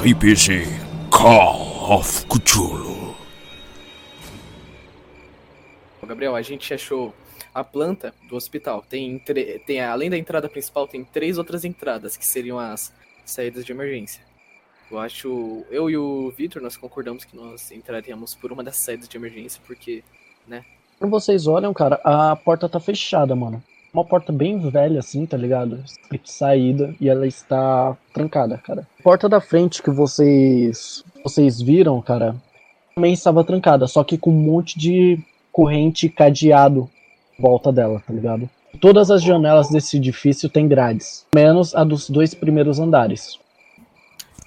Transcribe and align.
RPG 0.00 0.64
Call 1.10 1.92
of 1.92 2.24
Cthulhu. 2.24 3.14
Gabriel, 6.06 6.34
a 6.34 6.40
gente 6.40 6.72
achou 6.72 7.14
a 7.54 7.62
planta 7.62 8.14
do 8.26 8.34
hospital. 8.34 8.82
Tem, 8.88 9.18
tem 9.66 9.82
além 9.82 10.08
da 10.08 10.16
entrada 10.16 10.48
principal, 10.48 10.88
tem 10.88 11.04
três 11.04 11.36
outras 11.36 11.66
entradas 11.66 12.16
que 12.16 12.24
seriam 12.24 12.58
as 12.58 12.90
saídas 13.26 13.62
de 13.62 13.72
emergência. 13.72 14.24
Eu 14.90 14.98
acho, 14.98 15.66
eu 15.70 15.90
e 15.90 15.98
o 15.98 16.30
Victor 16.30 16.62
nós 16.62 16.78
concordamos 16.78 17.22
que 17.26 17.36
nós 17.36 17.70
entraríamos 17.70 18.34
por 18.34 18.50
uma 18.50 18.64
das 18.64 18.76
saídas 18.76 19.06
de 19.06 19.18
emergência 19.18 19.60
porque, 19.66 20.02
né? 20.48 20.64
Quando 20.98 21.10
vocês 21.10 21.46
olham, 21.46 21.74
cara, 21.74 22.00
a 22.02 22.34
porta 22.36 22.70
tá 22.70 22.80
fechada, 22.80 23.36
mano. 23.36 23.62
Uma 23.92 24.04
porta 24.04 24.32
bem 24.32 24.58
velha 24.70 25.00
assim, 25.00 25.26
tá 25.26 25.36
ligado? 25.36 25.82
Escrito 25.84 26.30
saída 26.30 26.94
e 27.00 27.08
ela 27.08 27.26
está 27.26 27.96
trancada, 28.12 28.58
cara. 28.58 28.86
A 29.00 29.02
porta 29.02 29.28
da 29.28 29.40
frente 29.40 29.82
que 29.82 29.90
vocês 29.90 31.04
vocês 31.24 31.60
viram, 31.60 32.00
cara, 32.00 32.36
também 32.94 33.12
estava 33.12 33.44
trancada, 33.44 33.86
só 33.86 34.04
que 34.04 34.16
com 34.16 34.30
um 34.30 34.40
monte 34.40 34.78
de 34.78 35.18
corrente 35.52 36.08
cadeado 36.08 36.88
em 37.38 37.42
volta 37.42 37.72
dela, 37.72 38.02
tá 38.06 38.12
ligado? 38.12 38.48
Todas 38.80 39.10
as 39.10 39.22
janelas 39.22 39.68
desse 39.68 39.96
edifício 39.96 40.48
têm 40.48 40.68
grades, 40.68 41.26
menos 41.34 41.74
a 41.74 41.82
dos 41.82 42.08
dois 42.08 42.34
primeiros 42.34 42.78
andares. 42.78 43.38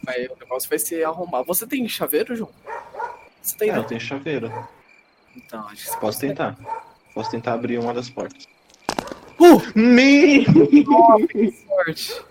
Aí 0.07 0.27
o 0.27 0.37
negócio 0.39 0.69
vai 0.69 0.79
ser 0.79 1.03
arrumar. 1.05 1.43
Você 1.43 1.67
tem 1.67 1.87
chaveiro, 1.87 2.35
João? 2.35 2.49
Você 3.41 3.57
tem, 3.57 3.69
é, 3.69 3.77
eu 3.77 3.83
tenho 3.83 3.99
chaveiro. 3.99 4.51
Então, 5.35 5.67
acho 5.67 5.83
que 5.83 5.89
você 5.89 5.97
Posso 5.97 6.19
tentar. 6.19 6.57
Posso 7.13 7.31
tentar 7.31 7.53
abrir 7.53 7.79
uma 7.79 7.93
das 7.93 8.09
portas. 8.09 8.47
Uh! 9.43 9.61
Me! 9.77 10.45
que 11.27 11.51
sorte! 11.51 12.25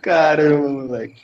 Caramba, 0.00 0.68
moleque. 0.68 1.20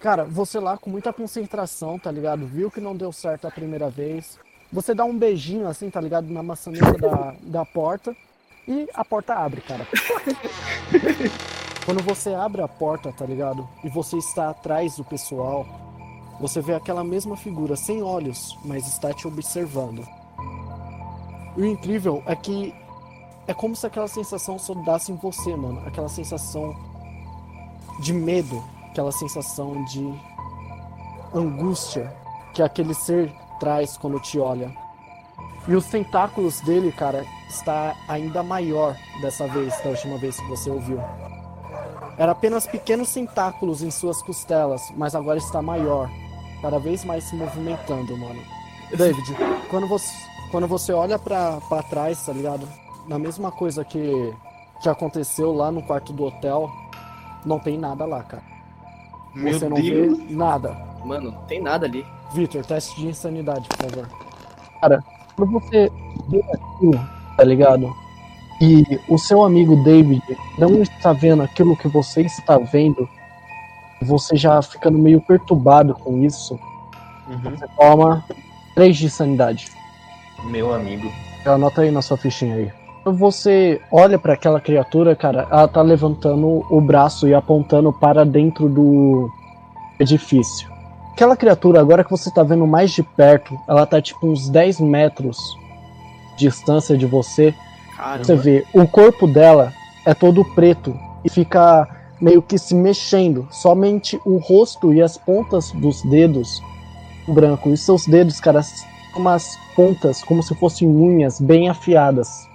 Cara, 0.00 0.24
você 0.24 0.58
lá 0.58 0.76
com 0.76 0.90
muita 0.90 1.12
concentração, 1.12 2.00
tá 2.00 2.10
ligado? 2.10 2.46
Viu 2.46 2.68
que 2.68 2.80
não 2.80 2.96
deu 2.96 3.12
certo 3.12 3.46
a 3.46 3.50
primeira 3.50 3.88
vez. 3.88 4.40
Você 4.72 4.92
dá 4.92 5.04
um 5.04 5.16
beijinho 5.16 5.68
assim, 5.68 5.88
tá 5.88 6.00
ligado? 6.00 6.28
Na 6.32 6.42
maçaneta 6.42 6.92
da, 6.94 7.34
da 7.40 7.64
porta. 7.64 8.16
E 8.66 8.88
a 8.92 9.04
porta 9.04 9.34
abre, 9.34 9.60
cara. 9.60 9.86
Quando 11.84 12.02
você 12.02 12.34
abre 12.34 12.60
a 12.60 12.68
porta, 12.68 13.12
tá 13.12 13.24
ligado? 13.24 13.68
E 13.84 13.88
você 13.88 14.16
está 14.16 14.50
atrás 14.50 14.96
do 14.96 15.04
pessoal, 15.04 15.64
você 16.40 16.60
vê 16.60 16.74
aquela 16.74 17.04
mesma 17.04 17.36
figura 17.36 17.76
sem 17.76 18.02
olhos, 18.02 18.58
mas 18.64 18.88
está 18.88 19.12
te 19.12 19.28
observando. 19.28 20.04
E 21.56 21.62
o 21.62 21.66
incrível 21.66 22.22
é 22.26 22.34
que 22.34 22.74
é 23.46 23.54
como 23.54 23.74
se 23.74 23.86
aquela 23.86 24.08
sensação 24.08 24.58
soldasse 24.58 25.12
em 25.12 25.16
você, 25.16 25.54
mano. 25.56 25.82
Aquela 25.86 26.08
sensação 26.08 26.74
de 28.00 28.12
medo, 28.12 28.62
aquela 28.90 29.12
sensação 29.12 29.84
de 29.84 30.14
angústia 31.34 32.14
que 32.54 32.62
aquele 32.62 32.94
ser 32.94 33.32
traz 33.58 33.96
quando 33.96 34.20
te 34.20 34.38
olha. 34.38 34.72
E 35.68 35.74
os 35.74 35.86
tentáculos 35.86 36.60
dele, 36.60 36.90
cara, 36.90 37.24
está 37.48 37.94
ainda 38.08 38.42
maior 38.42 38.96
dessa 39.20 39.46
vez, 39.46 39.78
da 39.82 39.90
última 39.90 40.16
vez 40.18 40.38
que 40.40 40.48
você 40.48 40.70
ouviu. 40.70 41.00
Era 42.16 42.32
apenas 42.32 42.66
pequenos 42.66 43.12
tentáculos 43.12 43.82
em 43.82 43.90
suas 43.90 44.22
costelas, 44.22 44.82
mas 44.96 45.14
agora 45.14 45.38
está 45.38 45.60
maior, 45.62 46.10
cada 46.60 46.78
vez 46.78 47.04
mais 47.04 47.24
se 47.24 47.36
movimentando, 47.36 48.16
mano. 48.16 48.42
David, 48.96 49.36
quando 49.68 49.86
você, 49.86 50.12
quando 50.50 50.66
você 50.66 50.92
olha 50.92 51.18
pra 51.18 51.60
trás, 51.88 52.24
tá 52.24 52.32
ligado? 52.32 52.66
Na 53.06 53.18
mesma 53.18 53.50
coisa 53.50 53.84
que, 53.84 54.34
que 54.82 54.88
aconteceu 54.88 55.52
lá 55.52 55.70
no 55.70 55.82
quarto 55.82 56.12
do 56.12 56.24
hotel, 56.24 56.70
não 57.44 57.58
tem 57.58 57.76
nada 57.78 58.04
lá, 58.04 58.22
cara. 58.22 58.42
Meu 59.34 59.52
você 59.58 59.68
não 59.68 59.76
Deus. 59.80 60.18
vê 60.18 60.34
nada. 60.34 60.76
Mano, 61.04 61.32
não 61.32 61.42
tem 61.42 61.60
nada 61.60 61.86
ali. 61.86 62.04
Vitor, 62.34 62.64
teste 62.64 62.94
de 63.00 63.08
insanidade, 63.08 63.68
por 63.68 63.90
favor. 63.90 64.08
Cara, 64.80 65.04
quando 65.36 65.52
você 65.52 65.90
vê 66.28 66.40
aquilo, 66.52 67.00
tá 67.36 67.44
ligado? 67.44 67.92
E 68.60 68.84
o 69.08 69.16
seu 69.18 69.42
amigo 69.42 69.82
David 69.82 70.22
não 70.58 70.82
está 70.82 71.12
vendo 71.12 71.42
aquilo 71.42 71.76
que 71.76 71.88
você 71.88 72.20
está 72.22 72.58
vendo, 72.58 73.08
você 74.02 74.36
já 74.36 74.60
ficando 74.62 74.98
meio 74.98 75.20
perturbado 75.20 75.94
com 75.94 76.18
isso, 76.18 76.58
Uhum. 77.28 77.38
você 77.56 77.66
toma 77.78 78.24
3 78.74 78.96
de 78.96 79.08
sanidade. 79.08 79.70
Meu 80.44 80.74
amigo. 80.74 81.10
Já 81.44 81.54
anota 81.54 81.82
aí 81.82 81.90
na 81.90 82.02
sua 82.02 82.16
fichinha 82.16 82.56
aí. 82.56 82.72
Você 83.04 83.80
olha 83.90 84.18
para 84.18 84.34
aquela 84.34 84.60
criatura, 84.60 85.16
cara, 85.16 85.48
ela 85.50 85.66
tá 85.66 85.80
levantando 85.80 86.64
o 86.68 86.80
braço 86.80 87.26
e 87.26 87.34
apontando 87.34 87.92
para 87.92 88.24
dentro 88.24 88.68
do 88.68 89.30
edifício. 89.98 90.68
Aquela 91.12 91.36
criatura, 91.36 91.80
agora 91.80 92.04
que 92.04 92.10
você 92.10 92.30
tá 92.30 92.42
vendo 92.42 92.66
mais 92.66 92.90
de 92.90 93.02
perto, 93.02 93.58
ela 93.68 93.86
tá 93.86 94.00
tipo 94.00 94.26
uns 94.26 94.48
10 94.48 94.80
metros 94.80 95.38
de 96.36 96.46
distância 96.46 96.96
de 96.96 97.06
você. 97.06 97.54
Caramba. 97.96 98.24
Você 98.24 98.36
vê, 98.36 98.66
o 98.74 98.86
corpo 98.86 99.26
dela 99.26 99.72
é 100.06 100.14
todo 100.14 100.44
preto 100.54 100.94
e 101.24 101.30
fica 101.30 101.88
meio 102.20 102.42
que 102.42 102.58
se 102.58 102.74
mexendo. 102.74 103.48
Somente 103.50 104.20
o 104.24 104.36
rosto 104.36 104.92
e 104.92 105.02
as 105.02 105.16
pontas 105.16 105.70
dos 105.72 106.02
dedos 106.02 106.62
branco. 107.28 107.70
E 107.70 107.76
seus 107.76 108.06
dedos, 108.06 108.40
cara, 108.40 108.62
são 108.62 108.86
umas 109.16 109.58
pontas 109.74 110.22
como 110.22 110.42
se 110.42 110.54
fossem 110.54 110.88
unhas 110.88 111.40
bem 111.40 111.68
afiadas. 111.68 112.49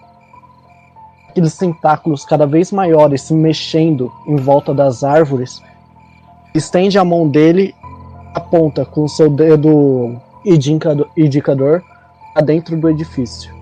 Aqueles 1.36 1.58
tentáculos 1.58 2.24
cada 2.24 2.48
vez 2.48 2.72
maiores 2.72 3.24
se 3.24 3.34
mexendo 3.34 4.10
em 4.26 4.38
volta 4.38 4.74
das 4.74 5.04
árvores. 5.04 5.62
Estende 6.54 6.98
a 6.98 7.04
mão 7.04 7.28
dele, 7.28 7.76
aponta 8.34 8.86
com 8.86 9.04
o 9.04 9.10
seu 9.10 9.30
dedo 9.30 10.16
indicador, 10.46 11.10
indicador 11.18 11.84
pra 12.34 12.42
dentro 12.42 12.78
do 12.78 12.90
edifício. 12.90 13.54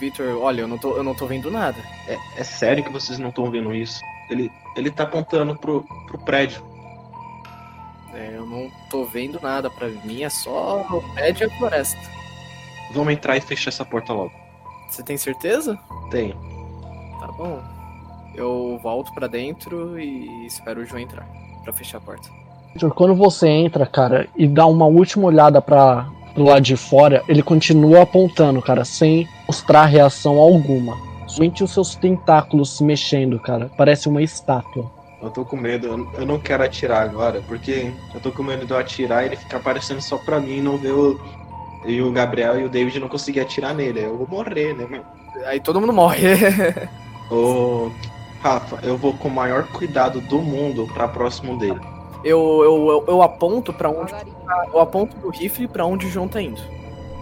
Victor, 0.00 0.36
olha, 0.42 0.62
eu 0.62 0.66
não 0.66 0.76
tô, 0.76 0.96
eu 0.96 1.04
não 1.04 1.14
tô 1.14 1.28
vendo 1.28 1.48
nada. 1.48 1.78
É, 2.08 2.18
é 2.36 2.42
sério 2.42 2.82
que 2.82 2.90
vocês 2.90 3.20
não 3.20 3.28
estão 3.28 3.48
vendo 3.48 3.72
isso? 3.72 4.00
Ele, 4.28 4.50
ele 4.76 4.90
tá 4.90 5.04
apontando 5.04 5.54
pro, 5.54 5.86
pro 6.08 6.18
prédio. 6.18 6.64
É, 8.12 8.32
eu 8.34 8.44
não 8.44 8.68
tô 8.90 9.04
vendo 9.04 9.38
nada. 9.40 9.70
Pra 9.70 9.86
mim 9.86 10.24
é 10.24 10.28
só 10.28 10.80
o 10.90 11.14
prédio 11.14 11.46
e 11.46 11.46
a 11.46 11.58
floresta. 11.58 12.21
Vamos 12.92 13.12
entrar 13.12 13.36
e 13.36 13.40
fechar 13.40 13.70
essa 13.70 13.84
porta 13.84 14.12
logo. 14.12 14.32
Você 14.88 15.02
tem 15.02 15.16
certeza? 15.16 15.78
Tem. 16.10 16.32
Tá 17.20 17.28
bom. 17.36 17.60
Eu 18.34 18.78
volto 18.82 19.12
pra 19.14 19.26
dentro 19.26 19.98
e 19.98 20.46
espero 20.46 20.80
o 20.80 20.84
João 20.84 21.00
entrar 21.00 21.26
pra 21.62 21.72
fechar 21.72 21.98
a 21.98 22.00
porta. 22.00 22.28
Quando 22.94 23.14
você 23.14 23.48
entra, 23.48 23.84
cara, 23.86 24.26
e 24.36 24.46
dá 24.48 24.66
uma 24.66 24.86
última 24.86 25.26
olhada 25.26 25.60
para 25.60 26.08
pro 26.34 26.44
lado 26.44 26.62
de 26.62 26.76
fora, 26.76 27.22
ele 27.28 27.42
continua 27.42 28.02
apontando, 28.02 28.62
cara, 28.62 28.86
sem 28.86 29.28
mostrar 29.46 29.84
reação 29.84 30.38
alguma. 30.38 30.96
Somente 31.26 31.62
os 31.62 31.70
seus 31.72 31.94
tentáculos 31.94 32.76
se 32.78 32.82
mexendo, 32.84 33.38
cara. 33.38 33.70
Parece 33.76 34.08
uma 34.08 34.22
estátua. 34.22 34.90
Eu 35.20 35.30
tô 35.30 35.44
com 35.44 35.56
medo, 35.56 35.86
eu- 35.86 36.12
eu 36.20 36.26
não 36.26 36.38
quero 36.38 36.64
atirar 36.64 37.02
agora, 37.02 37.42
porque 37.46 37.92
eu 38.14 38.20
tô 38.20 38.32
com 38.32 38.42
medo 38.42 38.64
de 38.64 38.72
eu 38.72 38.78
atirar 38.78 39.22
e 39.22 39.26
ele 39.26 39.36
ficar 39.36 39.58
aparecendo 39.58 40.00
só 40.00 40.16
pra 40.16 40.40
mim 40.40 40.56
e 40.56 40.60
não 40.62 40.78
ver 40.78 40.92
o. 40.92 41.20
E 41.84 42.00
o 42.00 42.12
Gabriel 42.12 42.60
e 42.60 42.64
o 42.64 42.68
David 42.68 42.98
não 43.00 43.08
conseguir 43.08 43.40
atirar 43.40 43.74
nele. 43.74 44.00
Eu 44.04 44.16
vou 44.16 44.26
morrer, 44.28 44.74
né, 44.74 44.86
meu? 44.88 45.02
Aí 45.46 45.58
todo 45.60 45.80
mundo 45.80 45.92
morre. 45.92 46.26
Ô. 47.30 47.90
Rafa, 48.40 48.78
eu 48.82 48.96
vou 48.96 49.12
com 49.14 49.28
o 49.28 49.30
maior 49.30 49.68
cuidado 49.68 50.20
do 50.22 50.40
mundo 50.40 50.88
pra 50.92 51.06
próximo 51.06 51.56
dele. 51.56 51.78
eu, 52.24 52.40
eu, 52.64 52.88
eu, 52.88 53.04
eu 53.06 53.22
aponto 53.22 53.72
pra 53.72 53.88
onde. 53.88 54.12
Eu 54.72 54.80
aponto 54.80 55.16
o 55.24 55.30
rifle 55.30 55.68
pra 55.68 55.86
onde 55.86 56.06
o 56.06 56.10
João 56.10 56.26
tá 56.26 56.42
indo. 56.42 56.60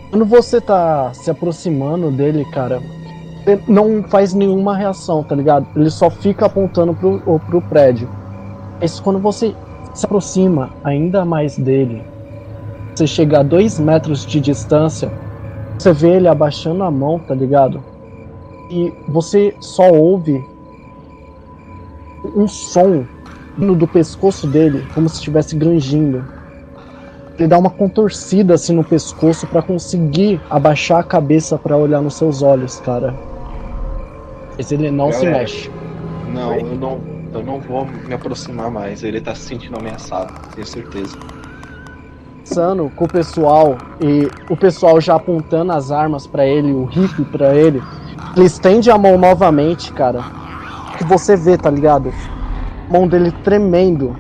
Quando 0.09 0.25
você 0.25 0.61
tá 0.63 1.13
se 1.13 1.31
aproximando 1.31 2.11
dele, 2.11 2.45
cara, 2.47 2.83
ele 3.47 3.63
não 3.69 4.03
faz 4.05 4.33
nenhuma 4.33 4.75
reação, 4.75 5.23
tá 5.23 5.35
ligado? 5.35 5.67
Ele 5.77 5.91
só 5.91 6.09
fica 6.11 6.47
apontando 6.47 6.95
pro, 6.95 7.23
o- 7.27 7.39
pro 7.39 7.61
prédio. 7.63 8.09
Mas 8.81 8.99
quando 8.99 9.19
você 9.19 9.55
se 9.95 10.07
aproxima 10.07 10.71
ainda 10.83 11.23
mais 11.25 11.59
dele, 11.59 12.03
você 13.01 13.07
chega 13.07 13.41
a 13.41 13.43
dois 13.43 13.81
metros 13.81 14.27
de 14.27 14.39
distância, 14.39 15.11
você 15.79 15.91
vê 15.91 16.17
ele 16.17 16.29
abaixando 16.29 16.85
a 16.85 16.91
mão, 16.91 17.19
tá 17.19 17.35
ligado? 17.35 17.83
E 18.71 18.93
você 19.09 19.55
só 19.59 19.91
ouve 19.91 20.45
um 22.37 22.47
som 22.47 23.07
vindo 23.57 23.75
do 23.75 23.89
pescoço 23.89 24.47
dele, 24.47 24.87
como 24.95 25.09
se 25.09 25.17
estivesse 25.17 25.57
grangindo. 25.57 26.23
Ele 27.39 27.49
dá 27.49 27.57
uma 27.57 27.71
contorcida 27.71 28.53
assim 28.53 28.75
no 28.75 28.85
pescoço 28.85 29.47
pra 29.47 29.63
conseguir 29.63 30.39
abaixar 30.51 31.01
a 31.01 31.03
cabeça 31.03 31.57
pra 31.57 31.79
olhar 31.79 32.03
nos 32.03 32.17
seus 32.17 32.43
olhos, 32.43 32.81
cara. 32.81 33.15
Mas 34.59 34.71
ele 34.71 34.91
não 34.91 35.11
se 35.11 35.21
Galera. 35.23 35.39
mexe. 35.39 35.71
Não, 36.35 36.55
eu 36.55 36.77
não, 36.77 37.01
eu 37.33 37.43
não 37.43 37.59
vou 37.61 37.87
me 37.87 38.13
aproximar 38.13 38.71
mais. 38.71 39.03
Ele 39.03 39.23
tá 39.23 39.35
se 39.35 39.41
sentindo 39.45 39.79
ameaçado, 39.79 40.35
tenho 40.55 40.67
certeza. 40.67 41.17
Conversando 42.51 42.91
com 42.97 43.05
o 43.05 43.09
pessoal 43.09 43.79
e 44.01 44.29
o 44.51 44.57
pessoal 44.57 45.01
já 45.01 45.15
apontando 45.15 45.71
as 45.71 45.93
armas 45.93 46.27
pra 46.27 46.45
ele, 46.45 46.73
o 46.73 46.85
rifle 46.85 47.25
pra 47.25 47.55
ele, 47.55 47.81
ele 48.37 48.45
estende 48.45 48.91
a 48.91 48.99
mão 48.99 49.17
novamente, 49.17 49.93
cara. 49.93 50.21
Que 50.99 51.05
você 51.05 51.37
vê, 51.37 51.57
tá 51.57 51.71
ligado? 51.71 52.13
mão 52.91 53.07
dele 53.07 53.31
tremendo, 53.45 54.17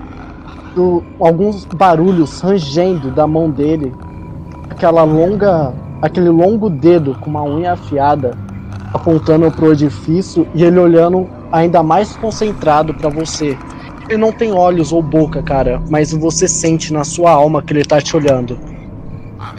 do, 0.76 1.02
alguns 1.18 1.64
barulhos 1.64 2.40
rangendo 2.40 3.10
da 3.10 3.26
mão 3.26 3.50
dele, 3.50 3.92
aquela 4.70 5.02
longa, 5.02 5.74
aquele 6.00 6.28
longo 6.28 6.70
dedo 6.70 7.16
com 7.20 7.30
uma 7.30 7.42
unha 7.42 7.72
afiada 7.72 8.38
apontando 8.94 9.50
pro 9.50 9.72
edifício 9.72 10.46
e 10.54 10.62
ele 10.62 10.78
olhando 10.78 11.28
ainda 11.50 11.82
mais 11.82 12.16
concentrado 12.16 12.94
para 12.94 13.08
você. 13.08 13.58
Ele 14.10 14.18
não 14.18 14.32
tem 14.32 14.52
olhos 14.52 14.92
ou 14.92 15.00
boca, 15.00 15.40
cara, 15.40 15.80
mas 15.88 16.10
você 16.12 16.48
sente 16.48 16.92
na 16.92 17.04
sua 17.04 17.30
alma 17.30 17.62
que 17.62 17.72
ele 17.72 17.84
tá 17.84 18.00
te 18.00 18.16
olhando. 18.16 18.58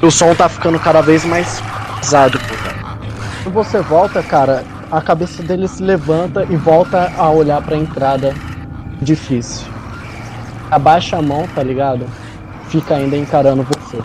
O 0.02 0.12
som 0.12 0.36
tá 0.36 0.50
ficando 0.50 0.78
cada 0.78 1.00
vez 1.02 1.24
mais 1.24 1.64
pesado, 2.02 2.38
cara. 2.38 2.98
Quando 3.44 3.54
você 3.54 3.80
volta, 3.80 4.22
cara, 4.22 4.66
a 4.92 5.00
cabeça 5.02 5.42
dele 5.42 5.70
se 5.70 5.82
levanta 5.82 6.46
e 6.50 6.58
volta 6.58 7.14
a 7.18 7.30
olhar 7.30 7.62
para 7.62 7.76
a 7.76 7.80
entrada 7.80 8.36
difícil. 9.02 9.66
Abaixa 10.70 11.16
a 11.18 11.22
mão, 11.22 11.48
tá 11.56 11.64
ligado? 11.64 12.06
Fica 12.68 12.96
ainda 12.96 13.16
encarando 13.16 13.64
você. 13.64 14.00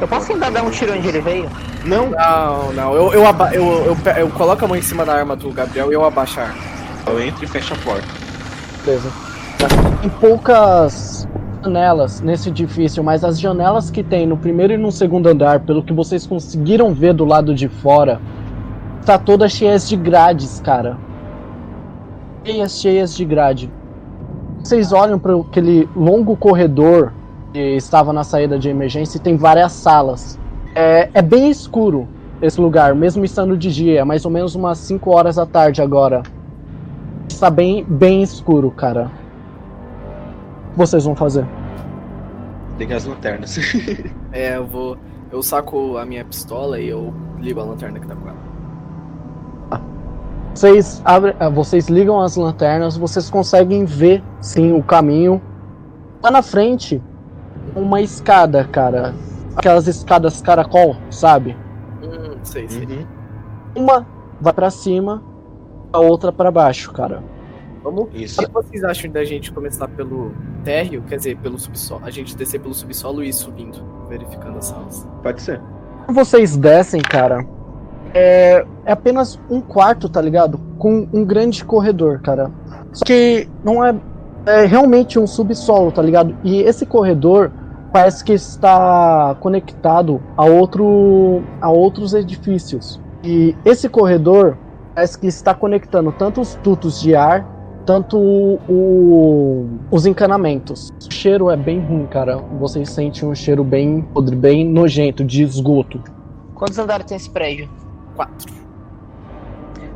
Eu 0.00 0.06
posso 0.06 0.28
tentar 0.28 0.50
dar 0.50 0.62
um 0.62 0.70
tiro 0.70 0.94
onde 0.96 1.08
ele 1.08 1.20
veio? 1.20 1.50
Não, 1.84 2.10
Não, 2.10 2.72
não. 2.72 2.94
Eu, 2.94 3.12
eu, 3.12 3.26
aba- 3.26 3.52
eu, 3.52 3.96
eu 4.16 4.28
coloco 4.30 4.64
a 4.64 4.68
mão 4.68 4.76
em 4.76 4.82
cima 4.82 5.04
da 5.04 5.14
arma 5.14 5.34
do 5.34 5.50
Gabriel 5.50 5.90
e 5.90 5.94
eu 5.94 6.04
abaixo 6.04 6.38
a 6.38 6.44
arma. 6.44 6.54
eu 7.08 7.20
entro 7.20 7.44
e 7.44 7.48
fecho 7.48 7.74
a 7.74 7.76
porta. 7.78 8.29
Beleza. 8.84 9.10
Tem 10.00 10.10
poucas 10.20 11.28
janelas 11.62 12.20
nesse 12.20 12.48
edifício, 12.48 13.04
mas 13.04 13.22
as 13.22 13.38
janelas 13.38 13.90
que 13.90 14.02
tem 14.02 14.26
no 14.26 14.36
primeiro 14.36 14.72
e 14.72 14.76
no 14.76 14.90
segundo 14.90 15.28
andar, 15.28 15.60
pelo 15.60 15.82
que 15.82 15.92
vocês 15.92 16.26
conseguiram 16.26 16.94
ver 16.94 17.12
do 17.12 17.24
lado 17.24 17.54
de 17.54 17.68
fora, 17.68 18.20
tá 19.04 19.18
todas 19.18 19.52
cheias 19.52 19.88
de 19.88 19.96
grades, 19.96 20.60
cara. 20.60 20.96
Cheias, 22.44 22.80
cheias 22.80 23.14
de 23.14 23.24
grade. 23.24 23.70
Vocês 24.62 24.92
olham 24.92 25.18
para 25.18 25.36
aquele 25.36 25.88
longo 25.94 26.36
corredor 26.36 27.12
que 27.52 27.58
estava 27.58 28.12
na 28.12 28.24
saída 28.24 28.58
de 28.58 28.68
emergência 28.68 29.18
e 29.18 29.20
tem 29.20 29.36
várias 29.36 29.72
salas. 29.72 30.38
É, 30.74 31.10
é 31.12 31.22
bem 31.22 31.50
escuro 31.50 32.08
esse 32.40 32.60
lugar, 32.60 32.94
mesmo 32.94 33.24
estando 33.24 33.56
de 33.56 33.70
dia, 33.70 34.00
é 34.00 34.04
mais 34.04 34.24
ou 34.24 34.30
menos 34.30 34.54
umas 34.54 34.78
5 34.78 35.10
horas 35.10 35.36
da 35.36 35.44
tarde 35.44 35.82
agora. 35.82 36.22
Está 37.30 37.48
bem, 37.48 37.84
bem 37.84 38.22
escuro, 38.22 38.70
cara. 38.70 39.10
O 40.68 40.72
que 40.72 40.78
vocês 40.78 41.04
vão 41.04 41.16
fazer? 41.16 41.46
Liga 42.78 42.96
as 42.96 43.06
lanternas. 43.06 43.56
É, 44.32 44.56
eu 44.56 44.66
vou. 44.66 44.96
Eu 45.32 45.42
saco 45.42 45.96
a 45.96 46.04
minha 46.04 46.24
pistola 46.24 46.78
e 46.78 46.88
eu 46.88 47.12
ligo 47.40 47.58
a 47.60 47.64
lanterna 47.64 47.98
que 47.98 48.06
tá 48.06 48.14
com 48.14 48.28
ela. 48.28 48.38
Vocês, 50.54 51.00
abrem, 51.04 51.34
ah, 51.40 51.48
vocês 51.48 51.88
ligam 51.88 52.20
as 52.20 52.36
lanternas, 52.36 52.96
vocês 52.96 53.30
conseguem 53.30 53.84
ver 53.84 54.22
sim 54.40 54.72
o 54.72 54.82
caminho. 54.82 55.40
Lá 56.22 56.30
na 56.30 56.42
frente, 56.42 57.02
uma 57.74 58.00
escada, 58.00 58.64
cara. 58.64 59.14
Aquelas 59.56 59.86
escadas 59.88 60.40
caracol, 60.40 60.96
sabe? 61.10 61.56
Hum, 62.02 62.36
sei, 62.42 62.68
sei. 62.68 62.84
Uhum. 62.84 63.06
Uma 63.74 64.06
vai 64.40 64.52
pra 64.52 64.70
cima, 64.70 65.22
a 65.92 65.98
outra 65.98 66.32
pra 66.32 66.50
baixo, 66.50 66.92
cara. 66.92 67.22
Vamos. 67.82 68.08
Isso. 68.12 68.40
O 68.40 68.46
que 68.46 68.52
vocês 68.52 68.84
acham 68.84 69.10
da 69.10 69.24
gente 69.24 69.50
começar 69.52 69.88
pelo 69.88 70.32
térreo? 70.64 71.02
Quer 71.08 71.16
dizer, 71.16 71.36
pelo 71.38 71.58
subsolo. 71.58 72.02
A 72.04 72.10
gente 72.10 72.36
descer 72.36 72.60
pelo 72.60 72.74
subsolo 72.74 73.22
e 73.22 73.28
ir 73.28 73.32
subindo, 73.32 73.82
verificando 74.08 74.58
as 74.58 74.66
salas. 74.66 75.08
Pode 75.22 75.40
ser. 75.40 75.60
Quando 76.04 76.14
vocês 76.14 76.56
descem, 76.56 77.00
cara, 77.00 77.46
é, 78.14 78.64
é 78.84 78.92
apenas 78.92 79.40
um 79.48 79.60
quarto, 79.60 80.08
tá 80.08 80.20
ligado? 80.20 80.58
Com 80.78 81.08
um 81.12 81.24
grande 81.24 81.64
corredor, 81.64 82.20
cara. 82.20 82.50
Só 82.92 83.04
que 83.04 83.48
não 83.64 83.84
é, 83.84 83.94
é 84.46 84.66
realmente 84.66 85.18
um 85.18 85.26
subsolo, 85.26 85.90
tá 85.90 86.02
ligado? 86.02 86.36
E 86.44 86.60
esse 86.60 86.84
corredor 86.84 87.50
parece 87.92 88.22
que 88.22 88.32
está 88.32 89.36
conectado 89.40 90.20
a, 90.36 90.44
outro, 90.44 91.42
a 91.60 91.70
outros 91.70 92.14
edifícios. 92.14 93.00
E 93.22 93.54
esse 93.64 93.88
corredor 93.88 94.56
parece 94.94 95.18
que 95.18 95.26
está 95.26 95.54
conectando 95.54 96.12
tanto 96.12 96.40
os 96.40 96.54
dutos 96.56 97.00
de 97.00 97.14
ar, 97.14 97.46
tanto 97.86 98.18
o- 98.18 99.66
os 99.90 100.06
encanamentos. 100.06 100.90
O 101.08 101.12
cheiro 101.12 101.50
é 101.50 101.56
bem 101.56 101.80
ruim, 101.80 102.06
cara. 102.06 102.36
Vocês 102.58 102.90
sentem 102.90 103.28
um 103.28 103.34
cheiro 103.34 103.64
bem 103.64 104.02
podre, 104.02 104.36
bem 104.36 104.64
nojento, 104.68 105.24
de 105.24 105.42
esgoto. 105.42 106.00
Quantos 106.54 106.78
andares 106.78 107.06
tem 107.06 107.16
esse 107.16 107.30
prédio? 107.30 107.68
Quatro. 108.14 108.52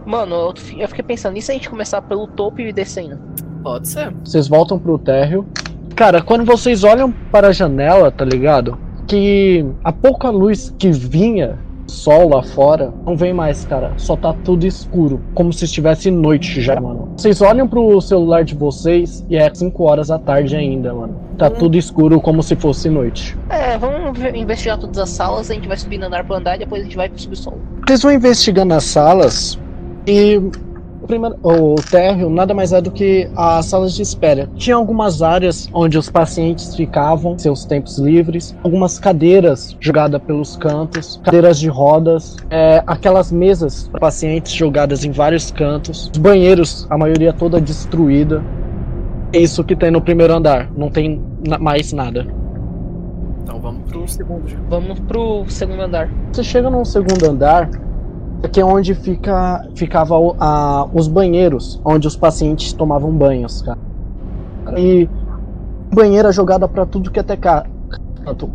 Mano, 0.06 0.35
eu, 0.35 0.55
eu 0.79 0.88
fiquei 0.88 1.05
pensando, 1.05 1.37
e 1.37 1.43
se 1.43 1.50
a 1.50 1.55
gente 1.55 1.69
começar 1.70 2.02
pelo 2.02 2.26
topo 2.26 2.61
e 2.61 2.69
ir 2.69 2.73
descendo? 2.73 3.19
Pode 3.62 3.88
ser. 3.88 4.12
Vocês 4.25 4.49
voltam 4.49 4.79
pro 4.79 4.99
térreo. 4.99 5.47
Cara, 5.97 6.20
quando 6.20 6.44
vocês 6.44 6.85
olham 6.85 7.11
para 7.31 7.49
a 7.49 7.52
janela, 7.52 8.11
tá 8.11 8.25
ligado? 8.25 8.76
Que 9.06 9.64
a 9.82 9.93
pouca 9.93 10.29
luz 10.31 10.75
que 10.79 10.90
vinha 10.90 11.58
sol 11.87 12.29
lá 12.29 12.43
fora 12.43 12.93
não 13.07 13.17
vem 13.17 13.33
mais, 13.33 13.65
cara. 13.65 13.93
Só 13.97 14.17
tá 14.17 14.35
tudo 14.45 14.67
escuro, 14.67 15.21
como 15.35 15.53
se 15.53 15.65
estivesse 15.65 16.11
noite 16.11 16.61
já, 16.61 16.81
mano. 16.81 17.11
Vocês 17.17 17.41
olham 17.41 17.69
pro 17.69 18.01
celular 18.01 18.45
de 18.45 18.55
vocês 18.55 19.25
e 19.29 19.37
é 19.37 19.53
5 19.53 19.83
horas 19.83 20.09
da 20.09 20.19
tarde 20.19 20.57
ainda, 20.57 20.93
mano. 20.93 21.17
Tá 21.39 21.51
tudo 21.51 21.77
escuro 21.77 22.21
como 22.21 22.43
se 22.43 22.55
fosse 22.57 22.89
noite. 22.89 23.37
É, 23.51 23.77
vamos 23.77 24.19
investigar 24.35 24.79
todas 24.79 24.99
as 24.99 25.11
salas, 25.11 25.51
a 25.51 25.55
gente 25.55 25.69
vai 25.69 25.77
subindo 25.77 26.05
andar 26.05 26.25
por 26.25 26.37
andar 26.37 26.57
e 26.57 26.61
depois 26.61 26.83
a 26.83 26.85
gente 26.85 26.97
vai 26.97 27.09
pro 27.09 27.21
subsolo. 27.21 27.61
Vocês 27.87 28.03
vão 28.03 28.13
investigando 28.13 28.75
as 28.75 28.85
salas 28.85 29.59
e 30.07 30.41
primeiro, 31.06 31.37
o 31.43 31.75
térreo 31.91 32.29
nada 32.31 32.53
mais 32.55 32.73
é 32.73 32.81
do 32.81 32.91
que 32.91 33.29
as 33.37 33.67
salas 33.67 33.95
de 33.95 34.03
espera. 34.03 34.49
Tinha 34.56 34.77
algumas 34.77 35.23
áreas 35.23 35.69
onde 35.73 35.97
os 35.99 36.09
pacientes 36.11 36.75
ficavam, 36.75 37.39
seus 37.39 37.65
tempos 37.65 37.99
livres, 37.99 38.56
algumas 38.62 38.99
cadeiras 38.99 39.77
jogadas 39.81 40.21
pelos 40.23 40.56
cantos, 40.56 41.21
cadeiras 41.25 41.59
de 41.59 41.69
rodas, 41.69 42.37
é, 42.51 42.83
aquelas 42.87 43.31
mesas 43.33 43.89
para 43.89 44.01
pacientes 44.01 44.53
jogadas 44.53 45.05
em 45.05 45.11
vários 45.11 45.51
cantos, 45.51 46.11
os 46.12 46.19
banheiros, 46.19 46.87
a 46.91 46.97
maioria 46.99 47.33
toda 47.33 47.61
destruída. 47.61 48.43
É 49.33 49.39
isso 49.39 49.65
que 49.65 49.75
tem 49.75 49.91
no 49.91 50.00
primeiro 50.00 50.33
andar, 50.35 50.71
não 50.77 50.91
tem 50.91 51.21
na- 51.47 51.59
mais 51.59 51.93
nada. 51.93 52.27
Então 53.43 53.61
vamos 53.61 53.83
pro 53.91 54.07
segundo 54.09 54.49
já. 54.49 54.57
Vamos 54.69 55.00
pro 55.00 55.45
segundo 55.49 55.83
andar. 55.83 56.09
Você 56.33 56.43
chega 56.45 56.71
no 56.71 56.85
segundo 56.85 57.25
andar, 57.28 57.69
que 58.49 58.61
é 58.61 58.65
onde 58.65 58.95
fica, 58.95 59.67
ficava 59.75 60.15
a- 60.39 60.89
os 60.93 61.09
banheiros, 61.09 61.81
onde 61.85 62.07
os 62.07 62.17
pacientes 62.17 62.73
tomavam 62.73 63.11
banhos, 63.11 63.63
cara. 63.63 63.79
E 64.77 65.09
banheira 65.93 66.33
jogada 66.33 66.67
pra 66.69 66.87
tudo 66.87 67.11
que 67.11 67.21
até 67.21 67.37
cá. 67.37 67.65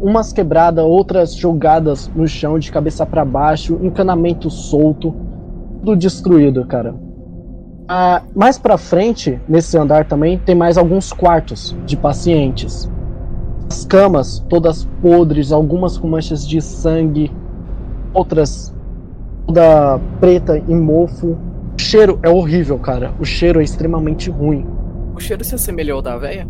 Umas 0.01 0.33
quebradas, 0.33 0.83
outras 0.83 1.35
jogadas 1.35 2.07
no 2.15 2.27
chão 2.27 2.57
de 2.57 2.71
cabeça 2.71 3.05
pra 3.05 3.23
baixo, 3.23 3.77
encanamento 3.83 4.49
solto, 4.49 5.13
tudo 5.79 5.95
destruído, 5.95 6.65
cara. 6.65 6.95
Ah, 7.87 8.21
mais 8.35 8.57
pra 8.57 8.77
frente, 8.77 9.39
nesse 9.47 9.77
andar 9.77 10.05
também, 10.05 10.37
tem 10.39 10.55
mais 10.55 10.77
alguns 10.77 11.13
quartos 11.13 11.75
de 11.85 11.95
pacientes. 11.95 12.89
As 13.69 13.85
camas 13.85 14.39
todas 14.49 14.85
podres, 15.01 15.51
algumas 15.51 15.97
com 15.97 16.07
manchas 16.07 16.47
de 16.47 16.61
sangue, 16.61 17.31
outras 18.13 18.73
toda 19.49 19.99
preta 20.19 20.57
e 20.57 20.75
mofo. 20.75 21.37
O 21.75 21.81
cheiro 21.81 22.19
é 22.21 22.29
horrível, 22.29 22.77
cara. 22.77 23.11
O 23.19 23.25
cheiro 23.25 23.59
é 23.59 23.63
extremamente 23.63 24.29
ruim. 24.29 24.65
O 25.15 25.19
cheiro 25.19 25.43
se 25.43 25.55
assemelhou 25.55 25.97
ao 25.97 26.01
da 26.01 26.17
véia? 26.17 26.47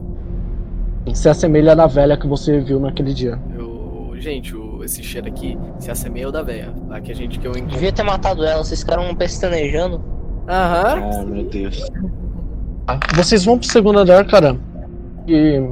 Se 1.14 1.30
assemelha 1.30 1.76
da 1.76 1.88
velha 1.88 2.18
que 2.18 2.28
você 2.28 2.60
viu 2.60 2.80
naquele 2.80 3.14
dia. 3.14 3.40
Eu... 3.58 4.12
Gente, 4.16 4.54
o... 4.54 4.84
esse 4.84 5.02
cheiro 5.02 5.28
aqui 5.28 5.58
se 5.80 5.90
assemelha 5.90 6.26
ao 6.26 6.32
da 6.32 6.44
véia. 6.44 6.74
A 6.90 7.00
que 7.00 7.12
a 7.12 7.16
gente 7.16 7.40
que 7.40 7.48
eu 7.48 7.52
encontrei. 7.52 7.76
Devia 7.76 7.92
ter 7.94 8.04
matado 8.04 8.44
ela, 8.44 8.64
vocês 8.64 8.82
ficaram 8.82 9.16
pestanejando. 9.16 10.04
Aham. 10.48 11.10
Ah, 11.14 11.26
meu 11.26 11.44
Deus. 11.46 11.82
Vocês 13.16 13.46
vão 13.46 13.58
pro 13.58 13.68
segundo 13.68 14.00
andar, 14.00 14.26
cara. 14.28 14.58
E. 15.28 15.70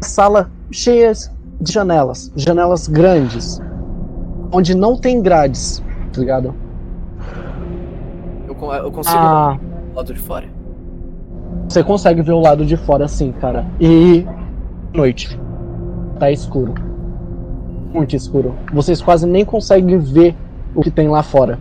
Sala 0.00 0.50
cheia 0.70 1.12
de 1.60 1.72
janelas. 1.72 2.30
Janelas 2.36 2.86
grandes. 2.86 3.62
Onde 4.56 4.74
não 4.74 4.96
tem 4.96 5.20
grades, 5.20 5.82
tá 6.10 6.18
ligado? 6.18 6.54
Eu, 8.48 8.72
eu 8.72 8.90
consigo 8.90 9.18
Ah, 9.18 9.58
ver 9.60 9.90
do 9.90 9.96
lado 9.96 10.14
de 10.14 10.20
fora? 10.20 10.46
você 11.68 11.84
consegue 11.84 12.22
ver 12.22 12.32
o 12.32 12.40
lado 12.40 12.64
de 12.64 12.74
fora 12.74 13.04
assim, 13.04 13.32
cara. 13.32 13.66
E. 13.78 14.24
Noite. 14.94 15.38
Tá 16.18 16.30
escuro. 16.30 16.72
Muito 17.92 18.16
escuro. 18.16 18.54
Vocês 18.72 19.02
quase 19.02 19.26
nem 19.26 19.44
conseguem 19.44 19.98
ver 19.98 20.34
o 20.74 20.80
que 20.80 20.90
tem 20.90 21.06
lá 21.06 21.22
fora. 21.22 21.58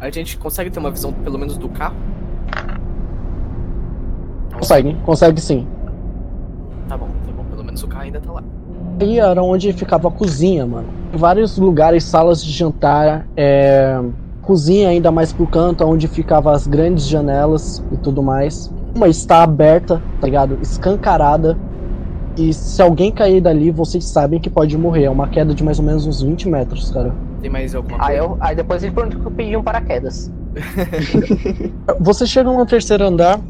A 0.00 0.10
gente 0.10 0.36
consegue 0.36 0.70
ter 0.70 0.80
uma 0.80 0.90
visão 0.90 1.12
pelo 1.12 1.38
menos 1.38 1.56
do 1.56 1.68
carro? 1.68 1.94
Consegue, 4.52 4.94
consegue 5.04 5.40
sim. 5.40 5.64
Tá 6.88 6.96
bom, 6.96 7.06
tá 7.24 7.32
bom. 7.32 7.44
Pelo 7.44 7.62
menos 7.62 7.84
o 7.84 7.86
carro 7.86 8.02
ainda 8.02 8.20
tá 8.20 8.32
lá. 8.32 8.42
Aí 9.00 9.18
era 9.18 9.42
onde 9.42 9.72
ficava 9.72 10.08
a 10.08 10.10
cozinha, 10.10 10.66
mano. 10.66 10.86
Vários 11.12 11.58
lugares, 11.58 12.04
salas 12.04 12.44
de 12.44 12.50
jantar, 12.50 13.26
é, 13.36 14.00
Cozinha 14.44 14.90
ainda 14.90 15.10
mais 15.10 15.32
pro 15.32 15.46
canto, 15.46 15.84
onde 15.84 16.06
ficavam 16.06 16.52
as 16.52 16.66
grandes 16.66 17.06
janelas 17.06 17.82
e 17.90 17.96
tudo 17.96 18.22
mais. 18.22 18.70
Uma 18.94 19.08
está 19.08 19.42
aberta, 19.42 20.02
tá 20.20 20.26
ligado? 20.26 20.58
Escancarada. 20.60 21.56
E 22.36 22.52
se 22.52 22.82
alguém 22.82 23.10
cair 23.10 23.40
dali, 23.40 23.70
vocês 23.70 24.04
sabem 24.04 24.38
que 24.38 24.50
pode 24.50 24.76
morrer. 24.76 25.04
É 25.04 25.10
uma 25.10 25.28
queda 25.28 25.54
de 25.54 25.64
mais 25.64 25.78
ou 25.78 25.84
menos 25.84 26.06
uns 26.06 26.20
20 26.20 26.48
metros, 26.48 26.90
cara. 26.90 27.14
Tem 27.40 27.50
mais 27.50 27.74
alguma 27.74 27.96
Aí, 27.98 28.18
coisa? 28.18 28.34
eu, 28.34 28.36
aí 28.40 28.54
depois 28.54 28.82
ele 28.82 28.92
perguntou 28.92 29.20
que 29.20 29.26
eu 29.26 29.30
pedi 29.30 29.56
um 29.56 29.62
paraquedas. 29.62 30.30
Você 32.00 32.26
chega 32.26 32.52
no 32.52 32.66
terceiro 32.66 33.04
andar, 33.04 33.40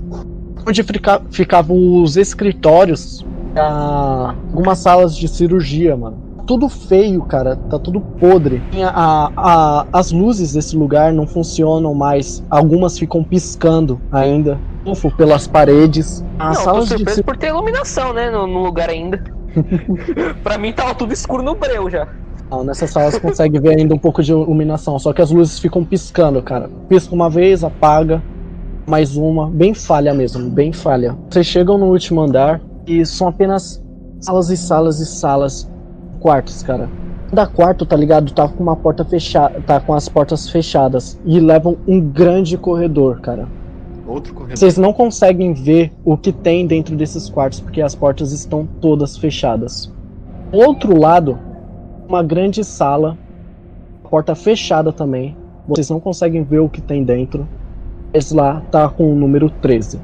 onde 0.67 0.83
fica, 0.83 1.21
ficavam 1.31 2.03
os 2.03 2.17
escritórios, 2.17 3.25
algumas 3.61 4.78
salas 4.78 5.16
de 5.16 5.28
cirurgia, 5.28 5.96
mano. 5.96 6.23
Tudo 6.46 6.68
feio, 6.68 7.23
cara, 7.23 7.56
tá 7.56 7.78
tudo 7.78 8.00
podre. 8.00 8.61
A- 8.92 9.30
a- 9.37 9.87
as 9.92 10.11
luzes 10.11 10.52
desse 10.52 10.76
lugar 10.76 11.12
não 11.12 11.26
funcionam 11.26 11.94
mais, 11.94 12.42
algumas 12.50 12.99
ficam 12.99 13.25
piscando 13.25 13.99
ainda. 14.12 14.61
Ufo 14.87 15.11
pelas 15.16 15.46
paredes. 15.46 16.23
As 16.38 16.49
não, 16.49 16.54
tô 16.56 16.61
salas 16.64 16.84
de 16.88 16.96
surpreso 16.96 17.14
cir- 17.16 17.25
por 17.25 17.37
ter 17.38 17.49
iluminação, 17.49 18.12
né, 18.12 18.30
no, 18.30 18.46
no 18.46 18.62
lugar 18.62 18.90
ainda. 18.90 19.23
pra 20.44 20.58
mim 20.58 20.73
tava 20.73 20.94
tudo 20.94 21.12
escuro 21.14 21.42
no 21.42 21.54
breu 21.54 21.88
já. 21.88 22.06
Não, 22.50 22.62
nessas 22.62 22.90
salas 22.90 23.14
você 23.14 23.20
consegue 23.20 23.58
ver 23.58 23.78
ainda 23.78 23.94
um 23.94 23.99
pouco 23.99 24.23
de 24.23 24.30
iluminação, 24.32 24.99
só 24.99 25.14
que 25.14 25.23
as 25.23 25.30
luzes 25.30 25.58
ficam 25.58 25.82
piscando, 25.82 26.42
cara. 26.42 26.68
Pisca 26.88 27.14
uma 27.14 27.30
vez, 27.30 27.64
apaga, 27.64 28.23
mais 28.87 29.16
uma, 29.16 29.49
bem 29.49 29.73
falha 29.73 30.12
mesmo, 30.12 30.50
bem 30.50 30.70
falha. 30.73 31.16
Vocês 31.30 31.46
chegam 31.46 31.78
no 31.78 31.87
último 31.87 32.20
andar 32.20 32.61
e 32.87 33.05
são 33.05 33.29
apenas 33.29 33.83
salas 34.21 34.50
e 34.50 34.57
salas 34.57 35.00
e 35.00 35.07
salas, 35.07 35.71
quartos, 36.21 36.62
cara. 36.62 36.88
Cada 37.31 37.47
quarto, 37.47 37.85
tá 37.85 37.97
ligado? 37.97 38.33
Tá 38.33 38.49
com 38.49 38.62
uma 38.62 38.76
porta 38.76 39.05
fechada, 39.05 39.61
tá 39.67 39.81
com 39.81 39.95
as 39.95 40.09
portas 40.09 40.49
fechadas 40.49 41.19
e 41.25 41.41
levam 41.41 41.76
um 41.87 42.00
grande 42.00 42.57
corredor, 42.57 43.21
cara. 43.21 43.49
Outro 44.07 44.35
corredor. 44.35 44.57
Vocês 44.57 44.76
não 44.76 44.93
conseguem 44.93 45.53
ver 45.53 45.93
o 46.05 46.17
que 46.17 46.33
tem 46.33 46.67
dentro 46.67 46.95
desses 46.97 47.29
quartos 47.29 47.61
porque 47.61 47.81
as 47.81 47.95
portas 47.95 48.33
estão 48.33 48.69
todas 48.81 49.17
fechadas. 49.17 49.93
Outro 50.53 50.99
lado, 50.99 51.38
uma 52.09 52.23
grande 52.23 52.62
sala, 52.62 53.19
porta 54.09 54.35
fechada 54.35 54.93
também. 54.93 55.37
Vocês 55.67 55.91
não 55.91 55.99
conseguem 55.99 56.45
ver 56.45 56.61
o 56.61 56.69
que 56.69 56.81
tem 56.81 57.03
dentro. 57.03 57.49
Esse 58.12 58.35
lá 58.35 58.62
tá 58.71 58.88
com 58.88 59.12
o 59.12 59.17
número 59.17 59.50
13. 59.50 59.99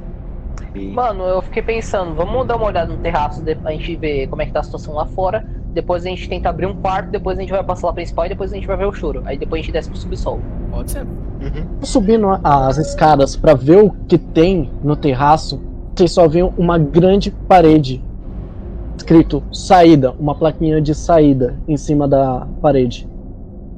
Mano, 0.75 1.25
eu 1.25 1.43
fiquei 1.43 1.63
pensando, 1.63 2.15
vamos 2.15 2.47
dar 2.47 2.57
uma 2.57 2.67
olhada 2.67 2.93
no 2.93 2.99
terraço 2.99 3.43
de- 3.43 3.55
pra 3.55 3.73
gente 3.73 3.97
ver 3.97 4.29
como 4.29 4.43
é 4.43 4.47
que 4.47 4.53
tá 4.53 4.61
a 4.61 4.63
situação 4.63 4.95
lá 4.95 5.05
fora. 5.07 5.45
Depois 5.73 6.05
a 6.05 6.09
gente 6.09 6.29
tenta 6.29 6.49
abrir 6.49 6.67
um 6.67 6.75
quarto, 6.75 7.11
depois 7.11 7.39
a 7.39 7.41
gente 7.41 7.51
vai 7.51 7.63
pra 7.63 7.77
sala 7.77 7.93
principal 7.93 8.27
e 8.27 8.29
depois 8.29 8.53
a 8.53 8.57
gente 8.57 8.67
vai 8.67 8.77
ver 8.77 8.87
o 8.87 8.93
choro. 8.93 9.23
Aí 9.25 9.39
depois 9.39 9.61
a 9.61 9.63
gente 9.65 9.73
desce 9.73 9.89
pro 9.89 9.99
subsolo. 9.99 10.43
Pode 10.71 10.91
ser. 10.91 11.03
Uhum. 11.05 11.67
Subindo 11.83 12.27
as 12.43 12.77
escadas 12.77 13.37
pra 13.37 13.55
ver 13.55 13.83
o 13.83 13.91
que 13.91 14.19
tem 14.19 14.71
no 14.83 14.97
terraço, 14.97 15.63
vocês 15.95 16.13
só 16.13 16.27
veem 16.29 16.53
uma 16.59 16.77
grande 16.79 17.31
parede 17.31 18.03
escrito 18.97 19.43
saída, 19.53 20.13
uma 20.19 20.35
plaquinha 20.35 20.81
de 20.81 20.95
saída 20.95 21.57
em 21.67 21.77
cima 21.77 22.07
da 22.07 22.47
parede. 22.61 23.09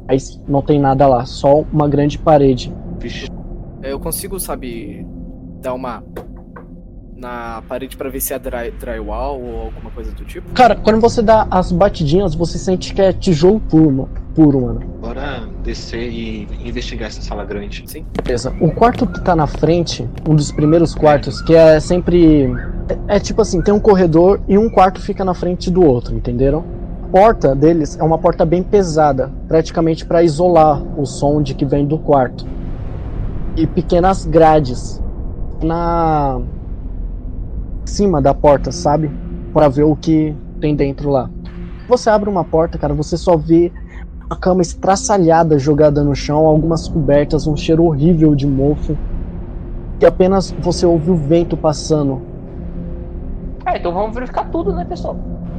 Aí 0.09 0.19
não 0.49 0.61
tem 0.63 0.81
nada 0.81 1.07
lá, 1.07 1.25
só 1.25 1.63
uma 1.73 1.89
grande 1.89 2.19
parede. 2.19 2.75
Vixe. 2.99 3.29
Eu 3.83 4.01
consigo, 4.01 4.39
sabe, 4.41 5.07
dar 5.61 5.75
uma 5.75 6.03
na 7.17 7.63
parede 7.69 7.97
pra 7.97 8.09
ver 8.09 8.21
se 8.21 8.33
é 8.33 8.39
dry, 8.39 8.71
drywall 8.79 9.41
ou 9.41 9.61
alguma 9.63 9.91
coisa 9.91 10.11
do 10.13 10.25
tipo? 10.25 10.51
Cara, 10.53 10.75
quando 10.75 11.01
você 11.01 11.23
dá 11.23 11.47
as 11.51 11.71
batidinhas, 11.71 12.35
você 12.35 12.59
sente 12.59 12.95
que 12.95 13.01
é 13.01 13.13
tijolo 13.13 13.61
puro, 13.61 14.09
puro 14.35 14.61
mano. 14.61 14.81
Bora 15.01 15.47
descer 15.63 16.11
e 16.11 16.49
investigar 16.65 17.09
essa 17.09 17.23
sala 17.23 17.45
grande. 17.45 17.85
Sim. 17.87 18.05
Beleza. 18.23 18.53
O 18.61 18.71
quarto 18.73 19.07
que 19.07 19.21
tá 19.21 19.37
na 19.37 19.47
frente, 19.47 20.09
um 20.29 20.35
dos 20.35 20.51
primeiros 20.51 20.95
quartos, 20.95 21.41
que 21.43 21.55
é 21.55 21.79
sempre. 21.81 22.53
É, 23.09 23.17
é 23.17 23.21
tipo 23.21 23.43
assim, 23.43 23.61
tem 23.63 23.73
um 23.73 23.81
corredor 23.81 24.41
e 24.49 24.57
um 24.57 24.69
quarto 24.69 25.01
fica 25.01 25.25
na 25.25 25.35
frente 25.35 25.71
do 25.71 25.85
outro, 25.85 26.15
entenderam? 26.15 26.65
A 27.05 27.09
porta 27.13 27.55
deles 27.55 27.99
é 27.99 28.03
uma 28.03 28.17
porta 28.17 28.45
bem 28.45 28.63
pesada, 28.63 29.31
praticamente 29.47 30.07
para 30.07 30.23
isolar 30.23 30.83
o 30.99 31.05
som 31.05 31.43
de 31.43 31.55
que 31.55 31.65
vem 31.65 31.87
do 31.87 31.99
quarto. 31.99 32.47
E 33.55 33.67
pequenas 33.67 34.25
grades 34.25 35.03
na 35.63 36.41
cima 37.85 38.21
da 38.21 38.35
porta, 38.35 38.71
sabe? 38.73 39.11
Para 39.53 39.69
ver 39.69 39.85
o 39.85 39.97
que 39.97 40.35
tem 40.61 40.75
dentro 40.75 41.11
lá. 41.11 41.29
Você 41.89 42.09
abre 42.09 42.29
uma 42.29 42.45
porta, 42.45 42.79
cara, 42.79 42.95
você 42.95 43.17
só 43.17 43.37
vê 43.37 43.73
uma 44.27 44.37
cama 44.37 44.63
estraçalhada 44.63 45.59
jogada 45.59 46.03
no 46.03 46.15
chão, 46.15 46.47
algumas 46.47 46.89
cobertas, 46.89 47.47
um 47.47 47.57
cheiro 47.57 47.85
horrível 47.85 48.35
de 48.35 48.47
mofo. 48.47 48.97
E 50.01 50.07
apenas 50.07 50.51
você 50.53 50.87
ouve 50.87 51.11
o 51.11 51.17
vento 51.17 51.57
passando. 51.57 52.23
É, 53.67 53.79
então 53.79 53.93
vamos 53.93 54.15
verificar 54.15 54.51
tudo, 54.51 54.73
né, 54.73 54.85
pessoal? 54.85 55.17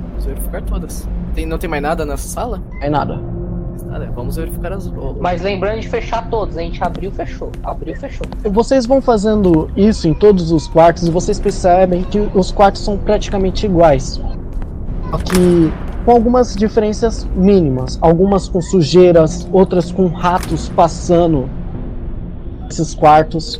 Vamos 0.10 0.25
verificar 0.25 0.62
todas. 0.63 1.08
Tem, 1.34 1.46
não 1.46 1.58
tem 1.58 1.70
mais 1.70 1.82
nada 1.82 2.06
nessa 2.06 2.27
sala? 2.27 2.62
É 2.82 2.89
nada. 2.89 3.33
Mais 3.74 3.84
Nada. 3.84 4.12
Vamos 4.15 4.36
verificar 4.36 4.72
as. 4.72 4.92
Mas 5.20 5.42
lembrando 5.42 5.82
de 5.82 5.89
fechar 5.89 6.30
todos, 6.30 6.58
a 6.58 6.62
gente 6.62 6.84
abriu, 6.84 7.12
fechou. 7.12 7.51
Abriu, 7.63 7.96
fechou. 7.96 8.25
Vocês 8.51 8.86
vão 8.86 9.01
fazendo 9.01 9.70
isso 9.75 10.08
em 10.08 10.13
todos 10.13 10.51
os 10.51 10.68
quartos 10.68 11.08
e 11.08 11.12
vocês 11.12 11.39
percebem 11.39 12.03
que 12.03 12.20
os 12.34 12.51
quartos 12.51 12.84
são 12.84 12.98
praticamente 12.98 13.65
iguais. 13.65 14.22
Só 15.10 15.18
que 15.18 15.72
com 16.06 16.12
algumas 16.12 16.56
diferenças 16.56 17.27
mínimas. 17.36 17.98
Algumas 18.01 18.48
com 18.48 18.62
sujeiras, 18.62 19.48
outras 19.51 19.92
com 19.92 20.08
ratos 20.08 20.70
passando 20.70 21.50
esses 22.70 22.94
quartos. 22.94 23.56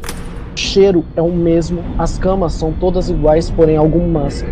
O 0.56 0.58
cheiro 0.58 1.04
é 1.16 1.22
o 1.22 1.32
mesmo, 1.32 1.84
as 1.98 2.20
camas 2.20 2.54
são 2.54 2.72
todas 2.74 3.10
iguais, 3.10 3.50
porém 3.50 3.76
algumas 3.76 4.46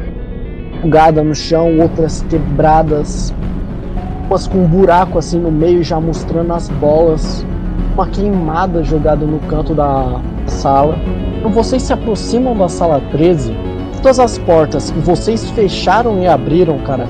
bugadas 0.82 1.24
no 1.24 1.36
chão, 1.36 1.80
outras 1.80 2.24
quebradas, 2.24 3.32
umas 4.32 4.48
com 4.48 4.60
um 4.60 4.66
buraco 4.66 5.20
assim 5.20 5.38
no 5.38 5.52
meio 5.52 5.84
já 5.84 6.00
mostrando 6.00 6.54
as 6.54 6.70
bolas, 6.70 7.46
uma 7.94 8.08
queimada 8.08 8.82
jogada 8.82 9.26
no 9.26 9.40
canto 9.40 9.76
da 9.76 10.22
sala. 10.48 10.98
Quando 11.42 11.54
vocês 11.54 11.82
se 11.82 11.92
aproximam 11.92 12.58
da 12.58 12.70
sala 12.70 13.02
13, 13.12 13.54
todas 13.98 14.20
as 14.20 14.38
portas 14.38 14.90
que 14.90 15.00
vocês 15.00 15.50
fecharam 15.50 16.22
e 16.22 16.28
abriram, 16.28 16.80
cara, 16.80 17.10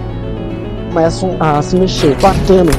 começam 0.90 1.36
a 1.40 1.62
se 1.62 1.76
mexer, 1.76 2.18
batendo. 2.20 2.72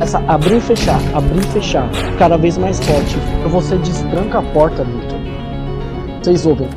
Essa 0.00 0.20
abrir 0.26 0.56
e 0.56 0.60
fechar, 0.60 0.98
abrir 1.14 1.40
e 1.40 1.46
fechar, 1.48 1.88
cada 2.18 2.36
vez 2.36 2.58
mais 2.58 2.80
forte. 2.80 3.16
Você 3.48 3.76
destranca 3.76 4.38
a 4.38 4.42
porta, 4.42 4.82
Victor, 4.82 5.18
vocês 6.20 6.46
ouvem. 6.46 6.68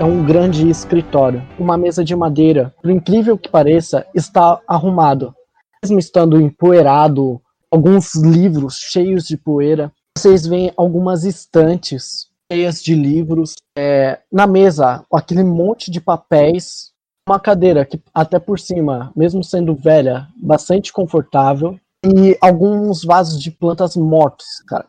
É 0.00 0.04
um 0.04 0.24
grande 0.24 0.70
escritório. 0.70 1.42
Uma 1.58 1.76
mesa 1.76 2.04
de 2.04 2.14
madeira, 2.14 2.72
por 2.80 2.88
incrível 2.88 3.36
que 3.36 3.48
pareça, 3.48 4.06
está 4.14 4.60
arrumado. 4.64 5.34
Mesmo 5.82 5.98
estando 5.98 6.40
empoeirado, 6.40 7.42
alguns 7.68 8.14
livros 8.14 8.78
cheios 8.78 9.26
de 9.26 9.36
poeira. 9.36 9.92
Vocês 10.16 10.46
veem 10.46 10.72
algumas 10.76 11.24
estantes 11.24 12.28
cheias 12.50 12.80
de 12.80 12.94
livros. 12.94 13.56
É, 13.76 14.20
na 14.30 14.46
mesa, 14.46 15.04
aquele 15.12 15.42
monte 15.42 15.90
de 15.90 16.00
papéis. 16.00 16.92
Uma 17.28 17.40
cadeira 17.40 17.84
que, 17.84 18.00
até 18.14 18.38
por 18.38 18.60
cima, 18.60 19.12
mesmo 19.16 19.42
sendo 19.42 19.74
velha, 19.74 20.28
bastante 20.40 20.92
confortável. 20.92 21.76
E 22.06 22.38
alguns 22.40 23.02
vasos 23.02 23.42
de 23.42 23.50
plantas 23.50 23.96
mortos, 23.96 24.62
cara. 24.68 24.86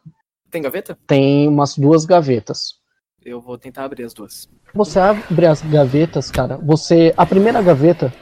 Tem 0.52 0.62
gaveta? 0.62 0.96
Tem 1.08 1.48
umas 1.48 1.76
duas 1.76 2.06
gavetas. 2.06 2.79
Eu 3.26 3.42
vou 3.42 3.58
tentar 3.58 3.84
abrir 3.84 4.04
as 4.04 4.14
duas. 4.14 4.48
Você 4.74 5.00
abre 5.00 5.46
as 5.46 5.62
gavetas, 5.62 6.32
cara. 6.32 6.58
Você. 6.58 7.14
A 7.18 7.26
primeira 7.26 7.62
gaveta, 7.62 8.14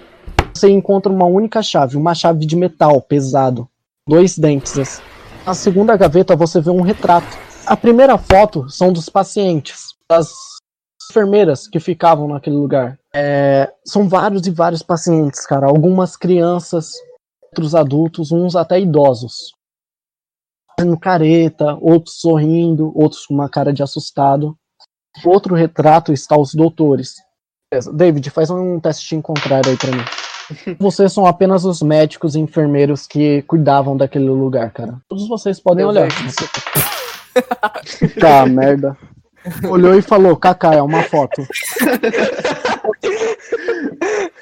você 0.54 0.70
encontra 0.70 1.12
uma 1.12 1.26
única 1.26 1.62
chave, 1.62 1.96
uma 1.96 2.16
chave 2.16 2.46
de 2.46 2.56
metal 2.56 3.02
pesado. 3.02 3.70
Dois 4.08 4.38
dentes. 4.38 4.78
assim. 4.78 5.02
Na 5.46 5.54
segunda 5.54 5.96
gaveta, 5.96 6.36
você 6.36 6.60
vê 6.60 6.70
um 6.70 6.82
retrato. 6.82 7.28
A 7.66 7.78
primeira 7.78 8.18
foto 8.18 8.70
são 8.70 8.92
dos 8.92 9.10
pacientes, 9.10 9.96
das 10.10 10.32
enfermeiras 11.12 11.68
que 11.68 11.80
ficavam 11.80 12.28
naquele 12.28 12.56
lugar. 12.56 12.98
É, 13.14 13.72
são 13.86 14.10
vários 14.10 14.46
e 14.48 14.52
vários 14.52 14.82
pacientes, 14.82 15.46
cara. 15.46 15.68
Algumas 15.68 16.16
crianças, 16.18 16.92
outros 17.44 17.76
adultos, 17.76 18.32
uns 18.32 18.56
até 18.56 18.80
idosos. 18.80 19.54
Fazendo 20.78 21.00
careta, 21.00 21.78
outros 21.82 22.20
sorrindo, 22.20 22.92
outros 22.96 23.26
com 23.26 23.34
uma 23.34 23.50
cara 23.50 23.72
de 23.72 23.84
assustado. 23.84 24.58
Outro 25.24 25.56
retrato 25.56 26.14
está 26.14 26.38
os 26.38 26.54
doutores. 26.54 27.16
Beleza. 27.72 27.92
David, 27.92 28.30
faz 28.30 28.50
um 28.50 28.80
teste 28.80 29.10
de 29.10 29.16
encontrar 29.16 29.66
aí 29.68 29.76
pra 29.78 29.92
mim. 29.92 30.04
Vocês 30.80 31.12
são 31.12 31.26
apenas 31.26 31.66
os 31.66 31.82
médicos 31.82 32.36
e 32.36 32.40
enfermeiros 32.40 33.06
que 33.06 33.42
cuidavam 33.44 33.98
daquele 33.98 34.30
lugar, 34.30 34.72
cara. 34.72 34.98
Todos 35.10 35.28
vocês 35.28 35.60
podem 35.60 35.86
olhar. 35.86 36.08
Tá, 38.20 38.48
merda. 38.48 38.98
Olhou 39.70 39.94
e 39.94 40.02
falou, 40.02 40.36
Kaká, 40.36 40.74
é 40.74 40.82
uma 40.82 41.04
foto. 41.04 41.44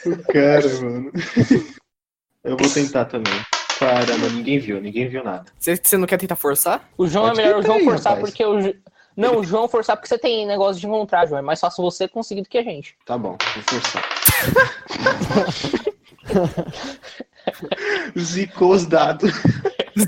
O 0.05 0.23
cara, 0.31 0.81
mano. 0.81 1.11
Eu 2.41 2.55
vou 2.55 2.69
tentar 2.69 3.05
também. 3.05 3.33
Caramba, 3.77 4.29
ninguém 4.29 4.59
viu, 4.59 4.81
ninguém 4.81 5.09
viu 5.09 5.23
nada. 5.23 5.45
Você, 5.59 5.97
não 5.97 6.07
quer 6.07 6.17
tentar 6.17 6.37
forçar? 6.37 6.87
O 6.97 7.05
João 7.07 7.27
Pode 7.27 7.41
é 7.41 7.43
melhor 7.43 7.59
o 7.59 7.63
João 7.63 7.77
aí, 7.77 7.83
forçar 7.83 8.13
rapaz. 8.13 8.29
porque 8.29 8.45
o. 8.45 8.73
Não, 9.15 9.39
o 9.39 9.43
João 9.43 9.67
forçar 9.67 9.95
porque 9.95 10.07
você 10.07 10.17
tem 10.17 10.45
negócio 10.45 10.79
de 10.79 10.87
encontrar, 10.87 11.25
João. 11.25 11.39
É 11.39 11.41
mais 11.41 11.59
fácil 11.59 11.83
você 11.83 12.07
conseguir 12.07 12.41
do 12.41 12.49
que 12.49 12.57
a 12.57 12.63
gente. 12.63 12.97
Tá 13.05 13.17
bom, 13.17 13.37
vou 13.53 13.63
forçar. 13.63 14.03
Zicou 18.19 18.73
os 18.73 18.85
dados. 18.85 19.31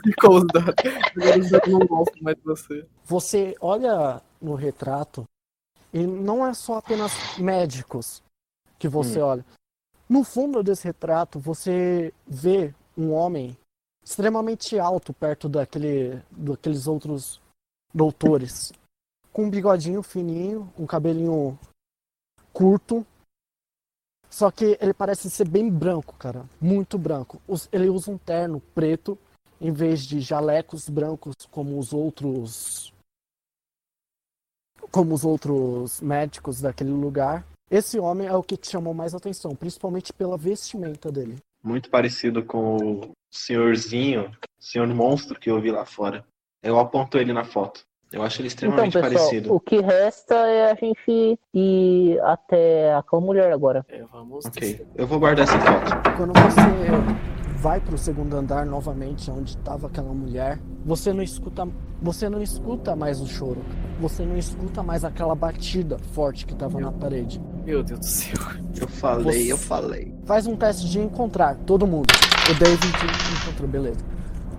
Ficou 0.03 0.37
os 0.37 0.47
dados. 0.47 0.73
Agora 1.15 1.39
os 1.39 1.49
dados 1.49 1.71
não 1.71 1.79
gostam 1.79 2.21
mais 2.21 2.35
de 2.37 2.43
você. 2.43 2.85
Você 3.05 3.55
olha 3.61 4.21
no 4.41 4.55
retrato 4.55 5.25
e 5.93 6.05
não 6.05 6.45
é 6.45 6.53
só 6.53 6.77
apenas 6.77 7.13
médicos 7.37 8.21
que 8.77 8.87
você 8.87 9.19
olha. 9.19 9.45
No 10.09 10.23
fundo 10.23 10.63
desse 10.63 10.85
retrato, 10.85 11.39
você 11.39 12.13
vê 12.25 12.73
um 12.97 13.11
homem 13.11 13.57
extremamente 14.03 14.79
alto 14.79 15.13
perto 15.13 15.49
daquele, 15.49 16.21
daqueles 16.31 16.87
outros 16.87 17.41
doutores. 17.93 18.71
Com 19.37 19.43
um 19.43 19.49
bigodinho 19.51 20.01
fininho, 20.01 20.73
um 20.75 20.87
cabelinho 20.87 21.59
curto. 22.51 23.05
Só 24.31 24.49
que 24.49 24.75
ele 24.81 24.95
parece 24.95 25.29
ser 25.29 25.47
bem 25.47 25.69
branco, 25.69 26.15
cara. 26.15 26.43
Muito 26.59 26.97
branco. 26.97 27.39
Ele 27.71 27.87
usa 27.87 28.09
um 28.09 28.17
terno 28.17 28.59
preto 28.73 29.15
em 29.61 29.71
vez 29.71 30.01
de 30.01 30.21
jalecos 30.21 30.89
brancos 30.89 31.35
como 31.51 31.77
os 31.77 31.93
outros 31.93 32.91
como 34.89 35.13
os 35.13 35.23
outros 35.23 36.01
médicos 36.01 36.59
daquele 36.59 36.89
lugar. 36.89 37.45
Esse 37.69 37.99
homem 37.99 38.27
é 38.27 38.35
o 38.35 38.41
que 38.41 38.57
te 38.57 38.71
chamou 38.71 38.95
mais 38.95 39.13
atenção, 39.13 39.55
principalmente 39.55 40.11
pela 40.11 40.35
vestimenta 40.35 41.11
dele. 41.11 41.37
Muito 41.63 41.91
parecido 41.91 42.43
com 42.43 42.77
o 42.77 43.11
senhorzinho, 43.29 44.35
senhor 44.59 44.87
monstro 44.87 45.39
que 45.39 45.51
eu 45.51 45.61
vi 45.61 45.69
lá 45.69 45.85
fora. 45.85 46.25
Eu 46.63 46.79
aponto 46.79 47.19
ele 47.19 47.33
na 47.33 47.45
foto. 47.45 47.86
Eu 48.11 48.23
acho 48.23 48.41
ele 48.41 48.47
Então, 48.47 48.67
extremamente 48.69 48.93
pessoal, 48.93 49.11
parecido. 49.13 49.53
o 49.53 49.59
que 49.59 49.81
resta 49.81 50.35
é 50.35 50.71
a 50.71 50.75
gente 50.75 51.37
ir 51.53 52.19
até 52.21 52.93
aquela 52.95 53.21
mulher 53.21 53.51
agora. 53.51 53.85
É, 53.89 54.01
vamos. 54.11 54.45
Ok, 54.45 54.85
eu 54.95 55.05
vou 55.05 55.19
guardar 55.19 55.43
essa 55.43 55.59
foto. 55.59 56.15
Quando 56.15 56.31
você 56.33 57.57
vai 57.59 57.81
pro 57.81 57.97
segundo 57.97 58.33
andar 58.35 58.65
novamente, 58.65 59.29
onde 59.29 59.49
estava 59.57 59.87
aquela 59.87 60.13
mulher, 60.13 60.57
você 60.85 61.11
não 61.11 61.21
escuta, 61.21 61.67
você 62.01 62.29
não 62.29 62.41
escuta 62.41 62.95
mais 62.95 63.19
o 63.19 63.27
choro. 63.27 63.61
Você 63.99 64.23
não 64.23 64.37
escuta 64.37 64.81
mais 64.81 65.03
aquela 65.03 65.35
batida 65.35 65.97
forte 66.13 66.45
que 66.45 66.53
estava 66.53 66.79
na 66.79 66.91
parede. 66.93 67.41
Meu 67.65 67.83
Deus 67.83 67.99
do 67.99 68.05
céu. 68.05 68.39
Eu 68.79 68.87
falei, 68.87 69.23
Você- 69.47 69.51
eu 69.51 69.57
falei. 69.57 70.13
Faz 70.25 70.47
um 70.47 70.55
teste 70.55 70.87
de 70.87 70.99
encontrar 70.99 71.55
todo 71.65 71.85
mundo. 71.85 72.07
O 72.49 72.53
David 72.53 72.87
encontrou, 73.43 73.67
beleza. 73.67 73.99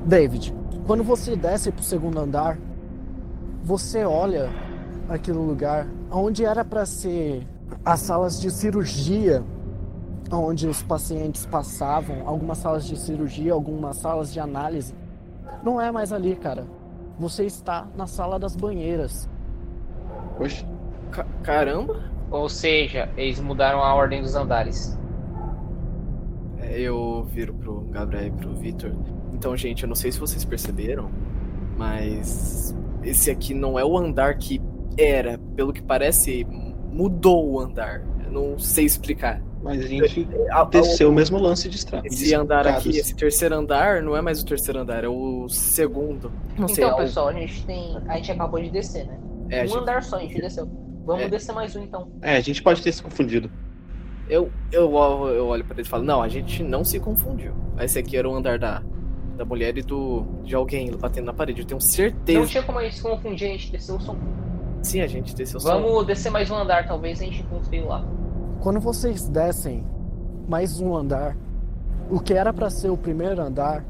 David, 0.05 0.53
quando 0.87 1.03
você 1.03 1.35
desce 1.35 1.71
pro 1.73 1.83
segundo 1.83 2.19
andar, 2.19 2.59
você 3.63 4.05
olha 4.05 4.51
aquele 5.09 5.39
lugar 5.39 5.87
onde 6.11 6.45
era 6.45 6.65
para 6.65 6.85
ser 6.87 7.47
as 7.85 8.01
salas 8.01 8.41
de 8.41 8.51
cirurgia, 8.51 9.43
onde 10.31 10.67
os 10.67 10.83
pacientes 10.83 11.47
passavam, 11.47 12.27
algumas 12.27 12.59
salas 12.59 12.87
de 12.87 12.99
cirurgia, 12.99 13.53
algumas 13.53 13.97
salas 13.97 14.33
de 14.33 14.41
análise. 14.41 14.95
Não 15.63 15.81
é 15.81 15.91
mais 15.91 16.13
ali, 16.13 16.37
cara. 16.37 16.65
Você 17.19 17.45
está 17.45 17.87
na 17.97 18.07
sala 18.07 18.39
das 18.39 18.55
banheiras. 18.55 19.29
Poxa, 20.37 20.67
Ca- 21.11 21.27
caramba. 21.43 22.01
Ou 22.31 22.49
seja, 22.49 23.09
eles 23.17 23.41
mudaram 23.41 23.83
a 23.83 23.95
ordem 23.95 24.21
dos 24.23 24.35
andares. 24.37 24.97
É, 26.61 26.79
Eu 26.81 27.25
viro 27.25 27.55
pro 27.55 27.81
Gabriel 27.91 28.27
e 28.27 28.31
pro 28.31 28.55
Victor. 28.55 28.93
Então, 29.33 29.57
gente, 29.57 29.83
eu 29.85 29.89
não 29.89 29.97
sei 29.97 30.13
se 30.13 30.21
vocês 30.21 30.45
perceberam, 30.45 31.11
mas 31.77 32.75
esse 33.11 33.31
aqui 33.31 33.55
não 33.55 33.79
é 33.79 33.85
o 33.85 33.97
andar 33.97 34.37
que 34.37 34.61
era. 34.97 35.39
Pelo 35.57 35.73
que 35.73 35.83
parece, 35.83 36.47
mudou 36.91 37.51
o 37.53 37.61
andar. 37.61 38.03
Eu 38.25 38.31
não 38.33 38.59
sei 38.59 38.85
explicar. 38.85 39.43
mas 39.61 39.85
a 39.85 39.89
gente 39.89 40.29
A- 40.53 40.61
a- 40.61 40.65
desceu 40.65 41.11
o 41.11 41.13
mesmo 41.13 41.37
lance 41.37 41.69
de 41.69 41.77
estrada. 41.77 42.07
Esse 42.07 42.33
andar 42.33 42.65
aqui, 42.67 42.91
esse 42.91 43.15
terceiro 43.15 43.57
andar, 43.57 44.03
não 44.03 44.17
é 44.17 44.21
mais 44.23 44.41
o 44.41 44.47
terceiro 44.47 44.79
andar, 44.79 45.03
é 45.03 45.09
o 45.09 45.49
segundo. 45.49 46.31
Não 46.57 46.69
sei, 46.69 46.85
então, 46.85 46.91
é 46.97 47.01
o- 47.01 47.05
pessoal, 47.05 47.29
a 47.29 47.33
gente 47.33 47.67
tem. 47.67 47.99
A 48.09 48.17
gente 48.17 48.31
acabou 48.33 48.61
de 48.63 48.71
descer, 48.71 49.05
né? 49.07 49.19
é, 49.51 49.61
a 49.61 49.65
um 49.65 49.67
gente- 49.67 49.79
andar 49.79 50.03
só, 50.05 50.17
a 50.17 50.21
gente 50.21 50.41
desceu. 50.41 50.69
Vamos 51.05 51.23
É. 51.25 51.29
descer 51.29 51.53
mais 51.55 51.75
um 51.75 51.83
então. 51.83 52.09
É, 52.23 52.37
a 52.37 52.41
gente 52.41 52.63
pode 52.63 52.83
ter 52.83 52.93
se 52.93 53.03
confundido. 53.03 53.51
eu, 54.31 54.51
eu, 54.71 54.83
eu 55.31 55.47
olho 55.49 55.65
pra 55.65 55.75
ele 55.75 55.83
e 55.83 55.89
falo, 55.89 56.05
não, 56.05 56.23
a 56.23 56.29
gente 56.29 56.63
não 56.63 56.85
se 56.85 57.01
confundiu. 57.01 57.53
Esse 57.81 57.99
aqui 57.99 58.15
era 58.17 58.29
o 58.29 58.35
andar 58.37 58.59
da, 58.59 58.83
da 59.39 59.45
mulher 59.45 59.79
e 59.79 59.83
do 59.83 60.27
de 60.45 60.55
alguém 60.55 60.91
batendo 60.97 61.27
na 61.27 61.33
parede. 61.33 61.63
Eu 61.63 61.67
tenho 61.67 61.81
certeza. 61.81 62.41
Não 62.41 62.47
tinha 62.47 62.63
como 62.63 62.79
a 62.81 62.83
gente 62.83 62.97
se 62.97 63.03
confundir, 63.03 63.47
a 63.47 63.51
gente 63.53 63.71
desceu 63.73 63.97
o 63.97 64.01
som. 64.01 64.17
Sim, 64.83 65.01
a 65.01 65.07
gente 65.07 65.35
desceu 65.35 65.61
só. 65.61 65.81
Vamos 65.81 66.07
descer 66.07 66.31
mais 66.31 66.51
um 66.51 66.57
andar, 66.57 66.87
talvez 66.87 67.21
a 67.21 67.25
gente 67.25 67.41
encontre 67.43 67.81
lá. 67.81 68.05
Quando 68.61 68.81
vocês 68.81 69.29
descem 69.29 69.85
mais 70.49 70.81
um 70.81 70.95
andar, 70.95 71.37
o 72.11 72.19
que 72.19 72.35
era 72.35 72.53
para 72.53 72.69
ser 72.69 72.91
o 72.91 72.97
primeiro 72.97 73.41
andar, 73.41 73.85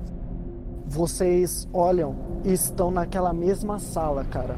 vocês 0.87 1.67
olham 1.73 2.15
e 2.45 2.53
estão 2.53 2.91
naquela 2.91 3.33
mesma 3.33 3.79
sala, 3.79 4.25
cara. 4.25 4.57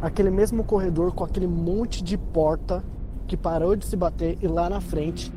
Aquele 0.00 0.30
mesmo 0.30 0.64
corredor 0.64 1.12
com 1.12 1.24
aquele 1.24 1.46
monte 1.46 2.02
de 2.02 2.16
porta 2.16 2.82
que 3.26 3.36
parou 3.36 3.76
de 3.76 3.84
se 3.86 3.96
bater 3.96 4.38
e 4.40 4.46
lá 4.46 4.68
na 4.68 4.80
frente 4.80 5.32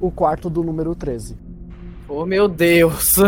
o 0.00 0.10
quarto 0.10 0.48
do 0.48 0.62
número 0.62 0.94
13. 0.94 1.47
Oh, 2.08 2.24
meu 2.24 2.48
Deus. 2.48 3.16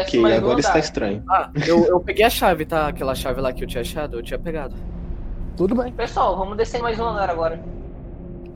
Ok, 0.00 0.34
agora 0.34 0.60
está 0.60 0.78
estranho. 0.78 1.22
ah, 1.28 1.50
eu, 1.66 1.84
eu 1.86 2.00
peguei 2.00 2.24
a 2.24 2.30
chave, 2.30 2.64
tá? 2.66 2.88
Aquela 2.88 3.14
chave 3.14 3.40
lá 3.40 3.52
que 3.52 3.62
eu 3.62 3.68
tinha 3.68 3.82
achado, 3.82 4.18
eu 4.18 4.22
tinha 4.22 4.38
pegado. 4.38 4.74
Tudo 5.56 5.74
bem. 5.74 5.92
Pessoal, 5.92 6.36
vamos 6.36 6.56
descer 6.56 6.82
mais 6.82 6.98
um 6.98 7.04
andar 7.04 7.30
agora. 7.30 7.60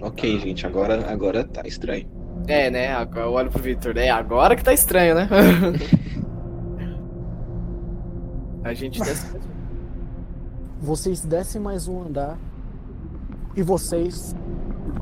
Ok, 0.03 0.39
gente, 0.41 0.67
agora, 0.67 1.11
agora 1.11 1.45
tá 1.45 1.63
estranho. 1.67 2.07
É, 2.47 2.71
né? 2.71 2.93
Agora 2.93 3.27
eu 3.27 3.33
olho 3.33 3.51
pro 3.51 3.63
Victor. 3.63 3.97
É, 3.97 4.11
agora 4.11 4.57
que 4.57 4.65
tá 4.65 4.73
estranho, 4.73 5.15
né? 5.15 5.29
a 8.65 8.75
gente 8.75 9.01
desce. 9.01 9.37
Vocês 10.81 11.25
descem 11.25 11.61
mais 11.61 11.89
um 11.89 12.03
andar 12.03 12.37
e 13.57 13.63
vocês, 13.63 14.35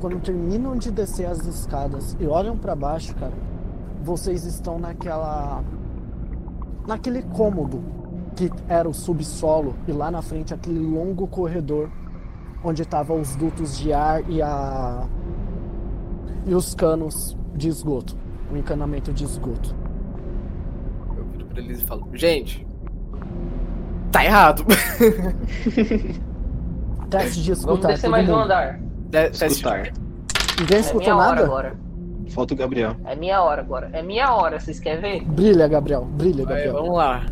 quando 0.00 0.20
terminam 0.20 0.76
de 0.76 0.90
descer 0.90 1.26
as 1.26 1.44
escadas 1.46 2.16
e 2.20 2.26
olham 2.26 2.56
pra 2.56 2.76
baixo, 2.76 3.14
cara, 3.16 3.32
vocês 4.02 4.44
estão 4.44 4.78
naquela. 4.78 5.62
naquele 6.86 7.22
cômodo 7.22 7.82
que 8.36 8.50
era 8.68 8.88
o 8.88 8.94
subsolo 8.94 9.74
e 9.86 9.92
lá 9.92 10.10
na 10.10 10.22
frente 10.22 10.52
aquele 10.54 10.78
longo 10.80 11.26
corredor 11.26 11.90
onde 12.64 12.82
estavam 12.82 13.20
os 13.20 13.34
dutos 13.36 13.76
de 13.78 13.92
ar 13.92 14.28
e 14.28 14.40
a. 14.42 15.06
e 16.46 16.54
os 16.54 16.74
canos 16.74 17.36
de 17.54 17.68
esgoto, 17.68 18.16
o 18.52 18.56
encanamento 18.56 19.12
de 19.12 19.24
esgoto. 19.24 19.74
Eu 21.16 21.24
viro 21.26 21.46
pra 21.46 21.60
eles 21.60 21.82
e 21.82 21.84
falo, 21.84 22.08
gente. 22.14 22.66
Tá 24.10 24.24
errado. 24.24 24.64
Teste 27.10 27.42
de 27.42 27.52
Vamos 27.54 27.58
escutar. 27.60 27.88
descer 27.88 28.02
todo 28.02 28.10
mais 28.10 28.28
um 28.28 28.32
mundo. 28.32 28.44
andar. 28.44 28.78
De- 28.78 29.30
teste 29.30 29.46
de- 29.46 29.52
Escutar. 29.52 29.92
Ninguém 30.58 30.78
É 30.78 30.94
minha 30.94 31.16
hora 31.16 31.28
nada? 31.34 31.44
agora. 31.44 31.76
Falta 32.34 32.54
o 32.54 32.56
Gabriel. 32.56 32.96
É 33.04 33.14
minha 33.14 33.42
hora 33.42 33.60
agora. 33.60 33.90
É 33.92 34.02
minha 34.02 34.34
hora, 34.34 34.58
vocês 34.58 34.80
querem 34.80 35.00
ver? 35.00 35.24
Brilha, 35.24 35.68
Gabriel. 35.68 36.04
Brilha, 36.04 36.44
Gabriel. 36.44 36.72
vamos 36.72 36.94
lá. 36.96 37.24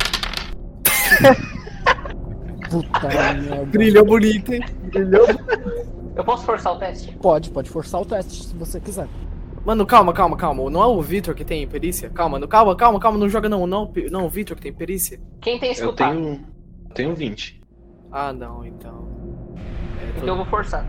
Puta 2.70 3.08
merda. 3.08 3.64
Brilhou 3.66 4.04
bonito, 4.04 4.52
hein? 4.52 4.64
Brilhou. 4.92 5.26
Eu 6.16 6.24
posso 6.24 6.44
forçar 6.44 6.74
o 6.74 6.78
teste? 6.78 7.12
Pode, 7.16 7.50
pode 7.50 7.70
forçar 7.70 8.00
o 8.00 8.04
teste 8.04 8.44
se 8.44 8.54
você 8.54 8.78
quiser. 8.80 9.08
Mano, 9.64 9.86
calma, 9.86 10.12
calma, 10.12 10.36
calma. 10.36 10.68
Não 10.70 10.82
é 10.82 10.86
o 10.86 11.00
Victor 11.00 11.34
que 11.34 11.44
tem 11.44 11.66
perícia? 11.66 12.10
Calma, 12.10 12.38
não- 12.38 12.48
calma, 12.48 12.74
calma, 12.76 12.98
calma, 13.00 13.18
não 13.18 13.28
joga 13.28 13.48
não. 13.48 13.66
Não, 13.66 13.90
não 14.10 14.26
o 14.26 14.28
Victor 14.28 14.56
que 14.56 14.62
tem 14.62 14.72
perícia. 14.72 15.20
Quem 15.40 15.58
tem 15.58 15.68
Eu 15.70 15.72
escutar? 15.72 16.10
tenho. 16.12 16.44
eu 16.88 16.94
tenho 16.94 17.14
20. 17.14 17.60
Ah, 18.12 18.32
não, 18.32 18.64
então. 18.64 19.08
É, 19.56 20.18
Então 20.18 20.28
eu 20.28 20.36
vou 20.36 20.46
forçar. 20.46 20.86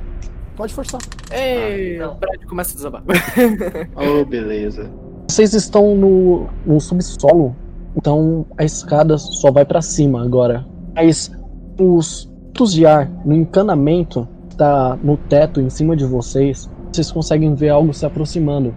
Pode 0.61 0.75
forçar. 0.75 1.01
Ei, 1.31 1.99
Ah, 1.99 2.05
não. 2.05 2.13
o 2.13 2.15
prédio 2.17 2.47
começa 2.47 2.71
a 2.73 2.75
desabar. 2.75 3.03
Oh, 3.97 4.23
beleza. 4.23 4.91
Vocês 5.27 5.55
estão 5.55 5.95
no, 5.95 6.45
no 6.63 6.79
subsolo, 6.79 7.55
então 7.97 8.45
a 8.55 8.63
escada 8.63 9.17
só 9.17 9.49
vai 9.49 9.65
pra 9.65 9.81
cima 9.81 10.23
agora. 10.23 10.63
Mas 10.93 11.31
os 11.79 12.31
dutos 12.45 12.73
de 12.73 12.85
ar 12.85 13.09
no 13.25 13.33
encanamento 13.33 14.27
tá 14.55 14.95
no 15.01 15.17
teto 15.17 15.59
em 15.59 15.67
cima 15.67 15.95
de 15.97 16.05
vocês. 16.05 16.69
Vocês 16.93 17.11
conseguem 17.11 17.55
ver 17.55 17.69
algo 17.69 17.91
se 17.91 18.05
aproximando 18.05 18.71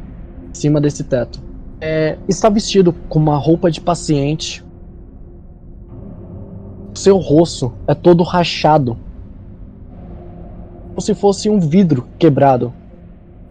em 0.49 0.55
cima 0.55 0.81
desse 0.81 1.05
teto. 1.05 1.38
É, 1.83 2.16
está 2.27 2.49
vestido 2.49 2.94
com 3.11 3.18
uma 3.18 3.37
roupa 3.37 3.70
de 3.70 3.83
paciente. 3.83 4.64
Seu 6.94 7.18
rosto 7.18 7.75
é 7.87 7.94
todo 7.94 8.23
rachado. 8.23 8.97
Como 10.94 11.00
se 11.00 11.12
fosse 11.12 11.50
um 11.50 11.59
vidro 11.59 12.07
quebrado. 12.20 12.72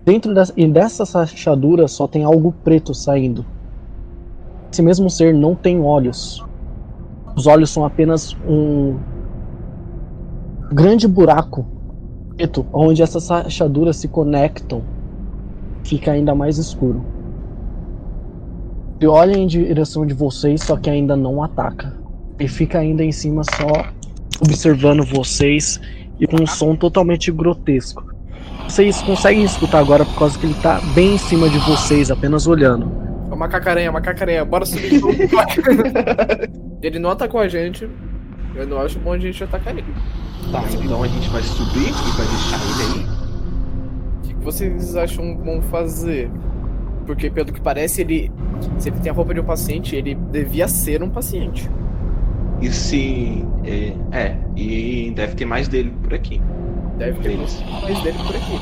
Dentro 0.06 0.34
das, 0.34 0.54
e 0.56 0.66
dessas 0.66 1.12
rachaduras 1.12 1.92
só 1.92 2.08
tem 2.08 2.24
algo 2.24 2.54
preto 2.64 2.94
saindo. 2.94 3.46
Esse 4.72 4.82
mesmo 4.82 5.10
ser 5.10 5.34
não 5.34 5.54
tem 5.54 5.82
olhos. 5.82 6.42
Os 7.36 7.46
olhos 7.46 7.70
são 7.70 7.84
apenas 7.84 8.34
um 8.48 8.98
grande 10.72 11.06
buraco 11.06 11.66
preto 12.38 12.66
onde 12.72 13.04
essas 13.04 13.28
rachaduras 13.28 13.98
se 13.98 14.08
conectam. 14.08 14.82
Fica 15.84 16.14
ainda 16.14 16.34
mais 16.34 16.58
escuro. 16.58 17.04
Ele 19.02 19.08
olha 19.10 19.38
em 19.38 19.46
direção 19.48 20.06
de 20.06 20.14
vocês, 20.14 20.64
só 20.64 20.78
que 20.78 20.90
ainda 20.90 21.18
não 21.18 21.44
ataca. 21.44 21.94
Ele 22.40 22.48
fica 22.48 22.80
ainda 22.80 23.04
em 23.04 23.12
cima 23.12 23.42
só 23.44 23.86
observando 24.42 25.04
vocês 25.04 25.82
e 26.20 26.28
com 26.28 26.42
um 26.42 26.48
som 26.48 26.76
totalmente 26.76 27.32
grotesco. 27.32 28.14
Vocês 28.68 29.02
conseguem 29.02 29.44
escutar 29.44 29.80
agora 29.80 30.06
por 30.06 30.18
causa 30.18 30.40
que 30.40 30.46
ele 30.46 30.56
tá 30.56 30.80
bem 30.96 31.16
em 31.16 31.18
cima 31.18 31.50
de 31.50 31.58
vocês, 31.60 32.10
apenas 32.10 32.48
olhando. 32.48 32.92
É 33.30 33.34
uma 33.34 33.48
cacaranha, 33.48 33.90
uma 33.90 34.02
cacaranha. 34.02 34.46
Bora 34.46 34.66
subir. 34.66 35.02
ele 36.82 37.00
não 37.00 37.10
atacou 37.10 37.40
a 37.40 37.48
gente. 37.48 37.90
Eu 38.56 38.68
não 38.68 38.80
acho 38.80 39.00
bom 39.00 39.14
a 39.14 39.18
gente 39.18 39.44
atacar 39.44 39.76
ele. 39.76 39.88
Tá, 40.52 40.64
então 40.72 41.04
a 41.04 41.08
gente 41.08 41.30
vai 41.30 41.42
subir 41.42 41.90
e 41.90 42.12
vai 42.16 42.28
deixar 42.28 42.60
ele 42.62 43.00
aí. 43.00 43.06
O 44.18 44.22
que 44.22 44.34
que 44.36 44.44
vocês 44.44 44.96
acham 44.96 45.36
bom 45.36 45.62
fazer? 45.64 46.30
Porque 47.06 47.30
pelo 47.30 47.52
que 47.52 47.60
parece, 47.60 48.02
ele. 48.02 48.32
Se 48.78 48.90
ele 48.90 49.00
tem 49.00 49.12
a 49.12 49.16
roupa 49.16 49.34
de 49.34 49.40
um 49.40 49.46
paciente, 49.46 49.96
ele 49.96 50.16
devia 50.16 50.68
ser 50.68 51.02
um 51.02 51.10
paciente. 51.10 51.70
E 52.64 52.72
se. 52.72 53.46
É, 53.66 53.94
é, 54.18 54.38
e 54.56 55.12
deve 55.14 55.36
ter 55.36 55.44
mais 55.46 55.68
dele 55.68 55.94
por 56.02 56.14
aqui. 56.14 56.42
Deve 56.98 57.20
ter 57.20 57.30
Deles. 57.30 57.62
mais 57.82 58.02
dele 58.02 58.18
por 58.18 58.36
aqui. 58.36 58.60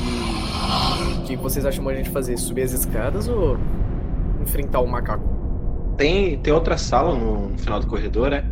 E. 0.00 1.18
O 1.18 1.22
que 1.24 1.36
vocês 1.36 1.66
acham 1.66 1.88
a 1.88 1.94
gente 1.94 2.10
fazer? 2.10 2.36
Subir 2.36 2.62
as 2.62 2.72
escadas 2.72 3.26
ou 3.26 3.58
enfrentar 4.40 4.80
o 4.80 4.86
macaco? 4.86 5.24
Tem, 5.96 6.38
tem 6.38 6.52
outra 6.52 6.78
sala 6.78 7.16
no, 7.16 7.48
no 7.48 7.58
final 7.58 7.80
do 7.80 7.86
corredor, 7.88 8.32
é? 8.32 8.44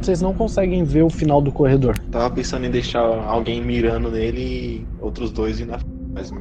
Vocês 0.00 0.20
não 0.20 0.34
conseguem 0.34 0.82
ver 0.82 1.02
o 1.02 1.10
final 1.10 1.40
do 1.40 1.52
corredor. 1.52 1.96
Tava 2.10 2.30
pensando 2.30 2.66
em 2.66 2.70
deixar 2.70 3.00
alguém 3.00 3.62
mirando 3.62 4.10
nele 4.10 4.40
e 4.40 4.86
outros 5.00 5.30
dois 5.30 5.60
indo 5.60 5.70
na. 5.70 5.78
Mas 6.12 6.32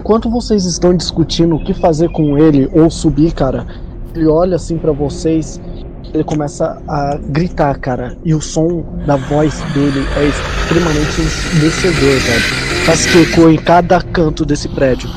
Enquanto 0.00 0.30
vocês 0.30 0.64
estão 0.64 0.96
discutindo 0.96 1.56
o 1.56 1.62
que 1.62 1.74
fazer 1.74 2.08
com 2.10 2.38
ele 2.38 2.70
ou 2.72 2.88
subir, 2.88 3.32
cara, 3.32 3.66
ele 4.14 4.26
olha 4.26 4.56
assim 4.56 4.78
pra 4.78 4.92
vocês, 4.92 5.60
ele 6.12 6.24
começa 6.24 6.82
a 6.88 7.16
gritar, 7.16 7.78
cara, 7.78 8.16
e 8.24 8.34
o 8.34 8.40
som 8.40 8.84
da 9.06 9.16
voz 9.16 9.60
dele 9.74 10.06
é 10.16 10.28
extremamente 10.28 11.20
ensurdecedor, 11.20 12.20
cara. 12.26 12.40
Faz 12.84 13.06
que 13.06 13.22
ecoa 13.22 13.52
em 13.52 13.56
cada 13.56 14.00
canto 14.00 14.44
desse 14.44 14.68
prédio. 14.68 15.08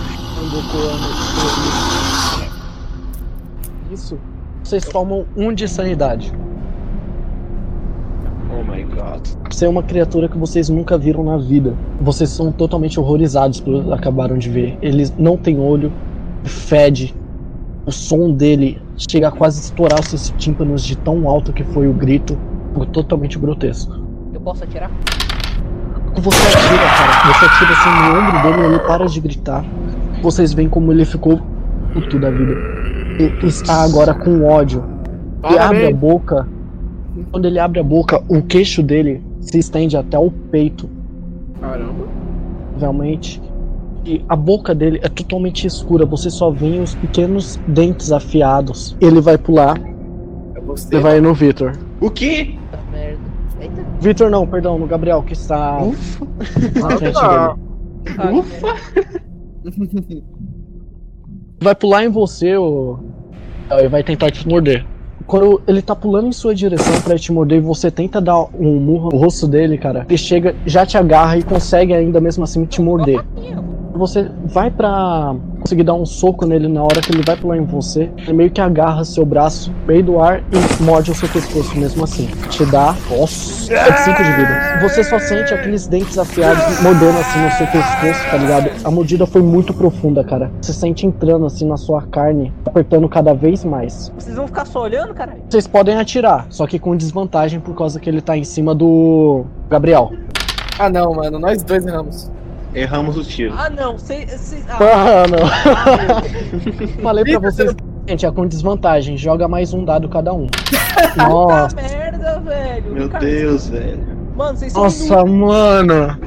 Isso. 3.91 4.17
Vocês 4.63 4.85
tomam 4.85 5.25
um 5.35 5.53
de 5.53 5.67
sanidade. 5.67 6.33
Oh 8.51 8.63
my 8.63 8.83
god. 8.83 9.27
Você 9.49 9.65
é 9.65 9.69
uma 9.69 9.83
criatura 9.83 10.27
que 10.27 10.37
vocês 10.37 10.69
nunca 10.69 10.97
viram 10.97 11.23
na 11.23 11.37
vida. 11.37 11.75
Vocês 12.01 12.29
são 12.29 12.51
totalmente 12.51 12.99
horrorizados 12.99 13.59
pelo 13.59 13.83
que 13.83 13.93
acabaram 13.93 14.37
de 14.37 14.49
ver. 14.49 14.77
Ele 14.81 15.07
não 15.17 15.37
tem 15.37 15.59
olho, 15.59 15.91
fede. 16.43 17.15
O 17.85 17.91
som 17.91 18.31
dele 18.31 18.81
chega 19.09 19.29
a 19.29 19.31
quase 19.31 19.61
estourar 19.61 19.99
os 19.99 20.07
seus 20.07 20.33
tímpanos 20.37 20.83
de 20.83 20.97
tão 20.97 21.27
alto 21.29 21.53
que 21.53 21.63
foi 21.63 21.87
o 21.87 21.93
grito. 21.93 22.37
Ficou 22.69 22.85
totalmente 22.85 23.37
grotesco. 23.39 23.93
Eu 24.33 24.41
posso 24.41 24.63
atirar? 24.63 24.91
Você 26.15 26.47
atira, 26.47 26.83
cara. 26.97 27.33
Você 27.33 27.45
atira 27.45 27.71
assim 27.71 27.89
no 27.89 28.19
ombro 28.19 28.41
dele 28.41 28.61
e 28.61 28.65
ele 28.65 28.79
para 28.79 29.05
de 29.05 29.21
gritar. 29.21 29.65
Vocês 30.21 30.53
veem 30.53 30.67
como 30.67 30.91
ele 30.91 31.05
ficou 31.05 31.39
puto 31.93 32.19
da 32.19 32.29
vida. 32.29 32.53
Ele 33.19 33.47
está 33.47 33.83
agora 33.83 34.13
com 34.13 34.43
ódio. 34.43 34.83
Ele 35.43 35.55
Para, 35.55 35.65
abre 35.65 35.87
a 35.87 35.95
boca. 35.95 36.47
Quando 37.31 37.45
ele 37.45 37.59
abre 37.59 37.79
a 37.79 37.83
boca, 37.83 38.21
o 38.27 38.41
queixo 38.41 38.83
dele 38.83 39.23
se 39.41 39.57
estende 39.57 39.97
até 39.97 40.17
o 40.17 40.29
peito, 40.29 40.89
Caramba. 41.59 42.05
realmente. 42.77 43.41
E 44.05 44.23
a 44.29 44.35
boca 44.35 44.73
dele 44.73 44.99
é 45.03 45.09
totalmente 45.09 45.67
escura. 45.67 46.05
Você 46.05 46.29
só 46.29 46.49
vê 46.49 46.79
os 46.79 46.95
pequenos 46.95 47.57
dentes 47.67 48.11
afiados. 48.11 48.95
Ele 49.01 49.19
vai 49.21 49.37
pular. 49.37 49.77
É 50.55 50.61
você. 50.61 50.95
Ele 50.95 51.03
vai 51.03 51.21
no 51.21 51.33
Victor. 51.33 51.77
O 51.99 52.09
quê? 52.09 52.55
Victor 53.99 54.31
não, 54.31 54.47
perdão, 54.47 54.79
no 54.79 54.87
Gabriel, 54.87 55.21
que 55.21 55.33
está 55.33 55.81
Ufa! 55.81 56.25
na 56.79 56.97
frente 56.97 57.17
Ah, 57.17 57.55
dele. 58.17 58.39
Ufa! 58.39 58.75
vai 61.61 61.75
pular 61.75 62.05
em 62.05 62.09
você, 62.09 62.55
ou 62.55 62.99
ele 63.71 63.89
vai 63.89 64.03
tentar 64.03 64.31
te 64.31 64.47
morder. 64.47 64.85
Quando 65.27 65.61
ele 65.67 65.81
tá 65.81 65.95
pulando 65.95 66.27
em 66.27 66.31
sua 66.31 66.55
direção 66.55 67.01
pra 67.01 67.17
te 67.17 67.31
morder 67.31 67.57
e 67.59 67.61
você 67.61 67.91
tenta 67.91 68.19
dar 68.19 68.41
um 68.57 68.79
murro 68.79 69.09
no 69.11 69.17
rosto 69.17 69.45
dele, 69.47 69.77
cara, 69.77 70.05
ele 70.07 70.17
chega, 70.17 70.55
já 70.65 70.85
te 70.85 70.97
agarra 70.97 71.37
e 71.37 71.43
consegue 71.43 71.93
ainda 71.93 72.19
mesmo 72.21 72.43
assim 72.45 72.65
te 72.65 72.81
morder. 72.81 73.23
Você 73.99 74.31
vai 74.45 74.71
pra 74.71 75.35
conseguir 75.59 75.83
dar 75.83 75.93
um 75.93 76.05
soco 76.05 76.45
nele 76.45 76.69
na 76.69 76.81
hora 76.81 77.01
que 77.01 77.11
ele 77.11 77.21
vai 77.21 77.35
pular 77.35 77.57
em 77.57 77.65
você, 77.65 78.09
ele 78.17 78.31
meio 78.31 78.49
que 78.49 78.61
agarra 78.61 79.03
seu 79.03 79.25
braço 79.25 79.71
no 79.81 79.87
meio 79.87 80.01
do 80.01 80.21
ar 80.21 80.39
e 80.39 80.83
morde 80.83 81.11
o 81.11 81.13
seu 81.13 81.27
pescoço 81.27 81.77
mesmo 81.77 82.05
assim. 82.05 82.27
Te 82.49 82.65
dá, 82.65 82.95
nossa, 83.11 83.65
5 83.65 84.23
de 84.23 84.31
vida. 84.31 84.79
Você 84.81 85.03
só 85.03 85.19
sente 85.19 85.53
aqueles 85.53 85.85
dentes 85.85 86.17
afiados 86.17 86.81
mordendo 86.81 87.17
assim 87.19 87.39
no 87.39 87.51
seu 87.51 87.67
pescoço, 87.67 88.31
tá 88.31 88.37
ligado? 88.37 88.71
A 88.85 88.89
mordida 88.89 89.25
foi 89.25 89.41
muito 89.41 89.73
profunda, 89.73 90.23
cara. 90.23 90.49
Você 90.61 90.71
sente 90.71 91.05
entrando 91.05 91.45
assim 91.45 91.67
na 91.67 91.75
sua 91.75 92.01
carne, 92.03 92.53
apertando 92.65 93.09
cada 93.09 93.33
vez 93.33 93.65
mais. 93.65 94.13
Vocês 94.17 94.33
vão 94.33 94.47
ficar 94.47 94.63
só 94.63 94.83
olhando, 94.83 95.13
caralho? 95.13 95.41
Vocês 95.49 95.67
podem 95.67 95.99
atirar, 95.99 96.47
só 96.49 96.65
que 96.65 96.79
com 96.79 96.95
desvantagem 96.95 97.59
por 97.59 97.75
causa 97.75 97.99
que 97.99 98.09
ele 98.09 98.21
tá 98.21 98.37
em 98.37 98.45
cima 98.45 98.73
do 98.73 99.43
Gabriel. 99.69 100.13
Ah 100.79 100.89
não, 100.89 101.13
mano, 101.13 101.37
nós 101.37 101.61
dois 101.63 101.85
erramos. 101.85 102.31
Erramos 102.73 103.17
o 103.17 103.23
tiro. 103.23 103.53
Ah, 103.57 103.69
não. 103.69 103.97
Vocês. 103.97 104.65
Ah, 104.69 104.77
Ah, 104.79 105.25
não. 105.27 106.97
Falei 107.01 107.23
pra 107.23 107.39
vocês, 107.39 107.75
gente, 108.07 108.25
é 108.25 108.31
com 108.31 108.47
desvantagem. 108.47 109.17
Joga 109.17 109.47
mais 109.47 109.73
um 109.73 109.83
dado 109.83 110.07
cada 110.07 110.33
um. 110.33 110.47
Nossa, 111.17 111.75
puta 111.75 111.81
merda, 111.81 112.39
velho. 112.39 112.93
Meu 112.93 113.09
Cara, 113.09 113.25
Deus, 113.25 113.69
velho. 113.69 113.99
Mano, 114.35 114.57
vocês 114.57 114.71
são 114.71 114.83
nossa, 114.83 115.25
mano. 115.25 116.17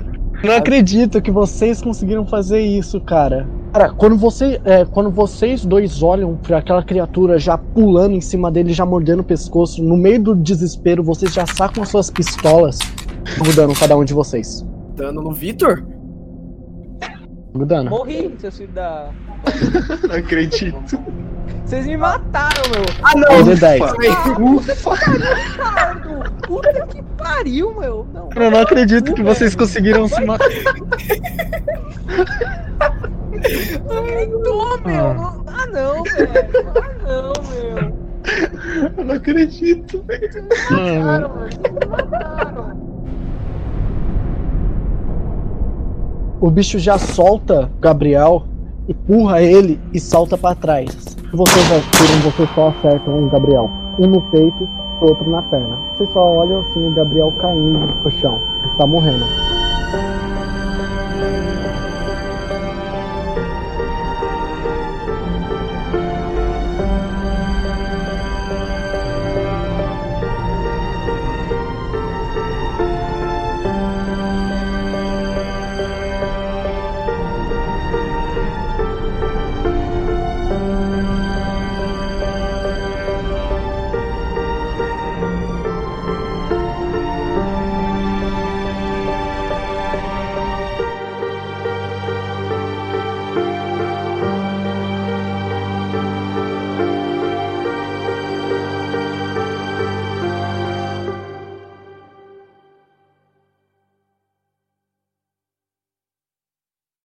Não 0.45 0.57
acredito 0.57 1.23
que 1.23 1.31
vocês 1.31 1.81
conseguiram 1.81 2.27
fazer 2.27 2.61
isso, 2.61 3.01
cara. 3.01 3.47
Cara, 3.73 3.91
quando, 3.91 4.17
você, 4.17 4.61
é, 4.65 4.85
quando 4.85 5.11
vocês 5.11 5.65
dois 5.65 6.03
olham 6.03 6.37
pra 6.37 6.59
aquela 6.59 6.83
criatura 6.83 7.39
já 7.39 7.57
pulando 7.57 8.15
em 8.15 8.21
cima 8.21 8.51
dele, 8.51 8.73
já 8.75 8.85
mordendo 8.85 9.21
o 9.21 9.25
pescoço, 9.25 9.83
no 9.83 9.97
meio 9.97 10.23
do 10.23 10.35
desespero, 10.35 11.03
vocês 11.03 11.33
já 11.33 11.47
sacam 11.47 11.83
as 11.83 11.89
suas 11.89 12.11
pistolas, 12.11 12.79
mudando 13.39 13.73
cada 13.79 13.97
um 13.97 14.05
de 14.05 14.13
vocês. 14.13 14.67
Dando 14.95 15.23
no 15.23 15.33
Vitor? 15.33 15.83
Mudando. 17.55 17.91
Morri, 17.91 18.35
seus 18.39 18.57
filhos 18.57 18.75
da. 18.75 19.11
Não 20.09 20.15
acredito. 20.17 20.99
Vocês 21.67 21.87
me 21.87 21.97
mataram, 21.97 22.63
meu. 22.71 22.85
Ah 23.03 23.13
não! 23.17 23.29
Fazer 23.39 23.59
10. 23.59 23.83
Ufa! 24.39 24.97
Caralho, 25.57 26.23
puta 26.43 26.87
que 26.87 27.03
pariu, 27.17 27.75
meu. 27.79 28.07
Não. 28.13 28.29
Eu 28.35 28.51
não 28.51 28.61
acredito 28.61 29.15
que 29.15 29.23
vocês 29.23 29.55
conseguiram 29.57 30.07
se 30.09 30.23
matar. 30.25 30.49
Tô, 34.45 34.79
meu. 34.87 35.07
Ah. 35.07 35.15
Não- 35.15 35.45
Ah, 35.47 35.67
não, 35.67 36.03
velho. 36.03 36.29
Ah, 36.77 36.95
não, 37.07 37.33
meu. 37.51 38.93
Eu 38.99 39.05
não 39.05 39.15
acredito, 39.15 40.03
velho. 40.07 40.29
Mataram, 40.71 41.33
velho. 41.39 41.51
Vocês 41.51 41.73
me 41.73 41.87
mataram. 41.87 42.92
O 46.43 46.51
bicho 46.51 46.77
já 46.77 46.99
solta 46.99 47.71
Gabriel, 47.81 48.43
empurra 48.89 49.41
ele 49.41 49.79
e 49.93 50.01
salta 50.01 50.37
pra 50.37 50.57
trás. 50.57 50.89
Vocês 51.33 51.67
atiram, 51.71 52.33
vocês 52.33 52.49
só 52.53 52.71
acertam 52.71 53.27
o 53.27 53.31
Gabriel. 53.31 53.71
Um 53.97 54.09
no 54.09 54.21
peito, 54.23 54.69
outro 55.01 55.31
na 55.31 55.41
perna. 55.43 55.79
Vocês 55.95 56.13
só 56.13 56.21
olham 56.21 56.63
assim 56.63 56.85
o 56.85 56.93
Gabriel 56.95 57.33
caindo 57.41 57.79
no 57.79 58.11
chão. 58.11 58.37
Está 58.73 58.85
morrendo. 58.85 59.25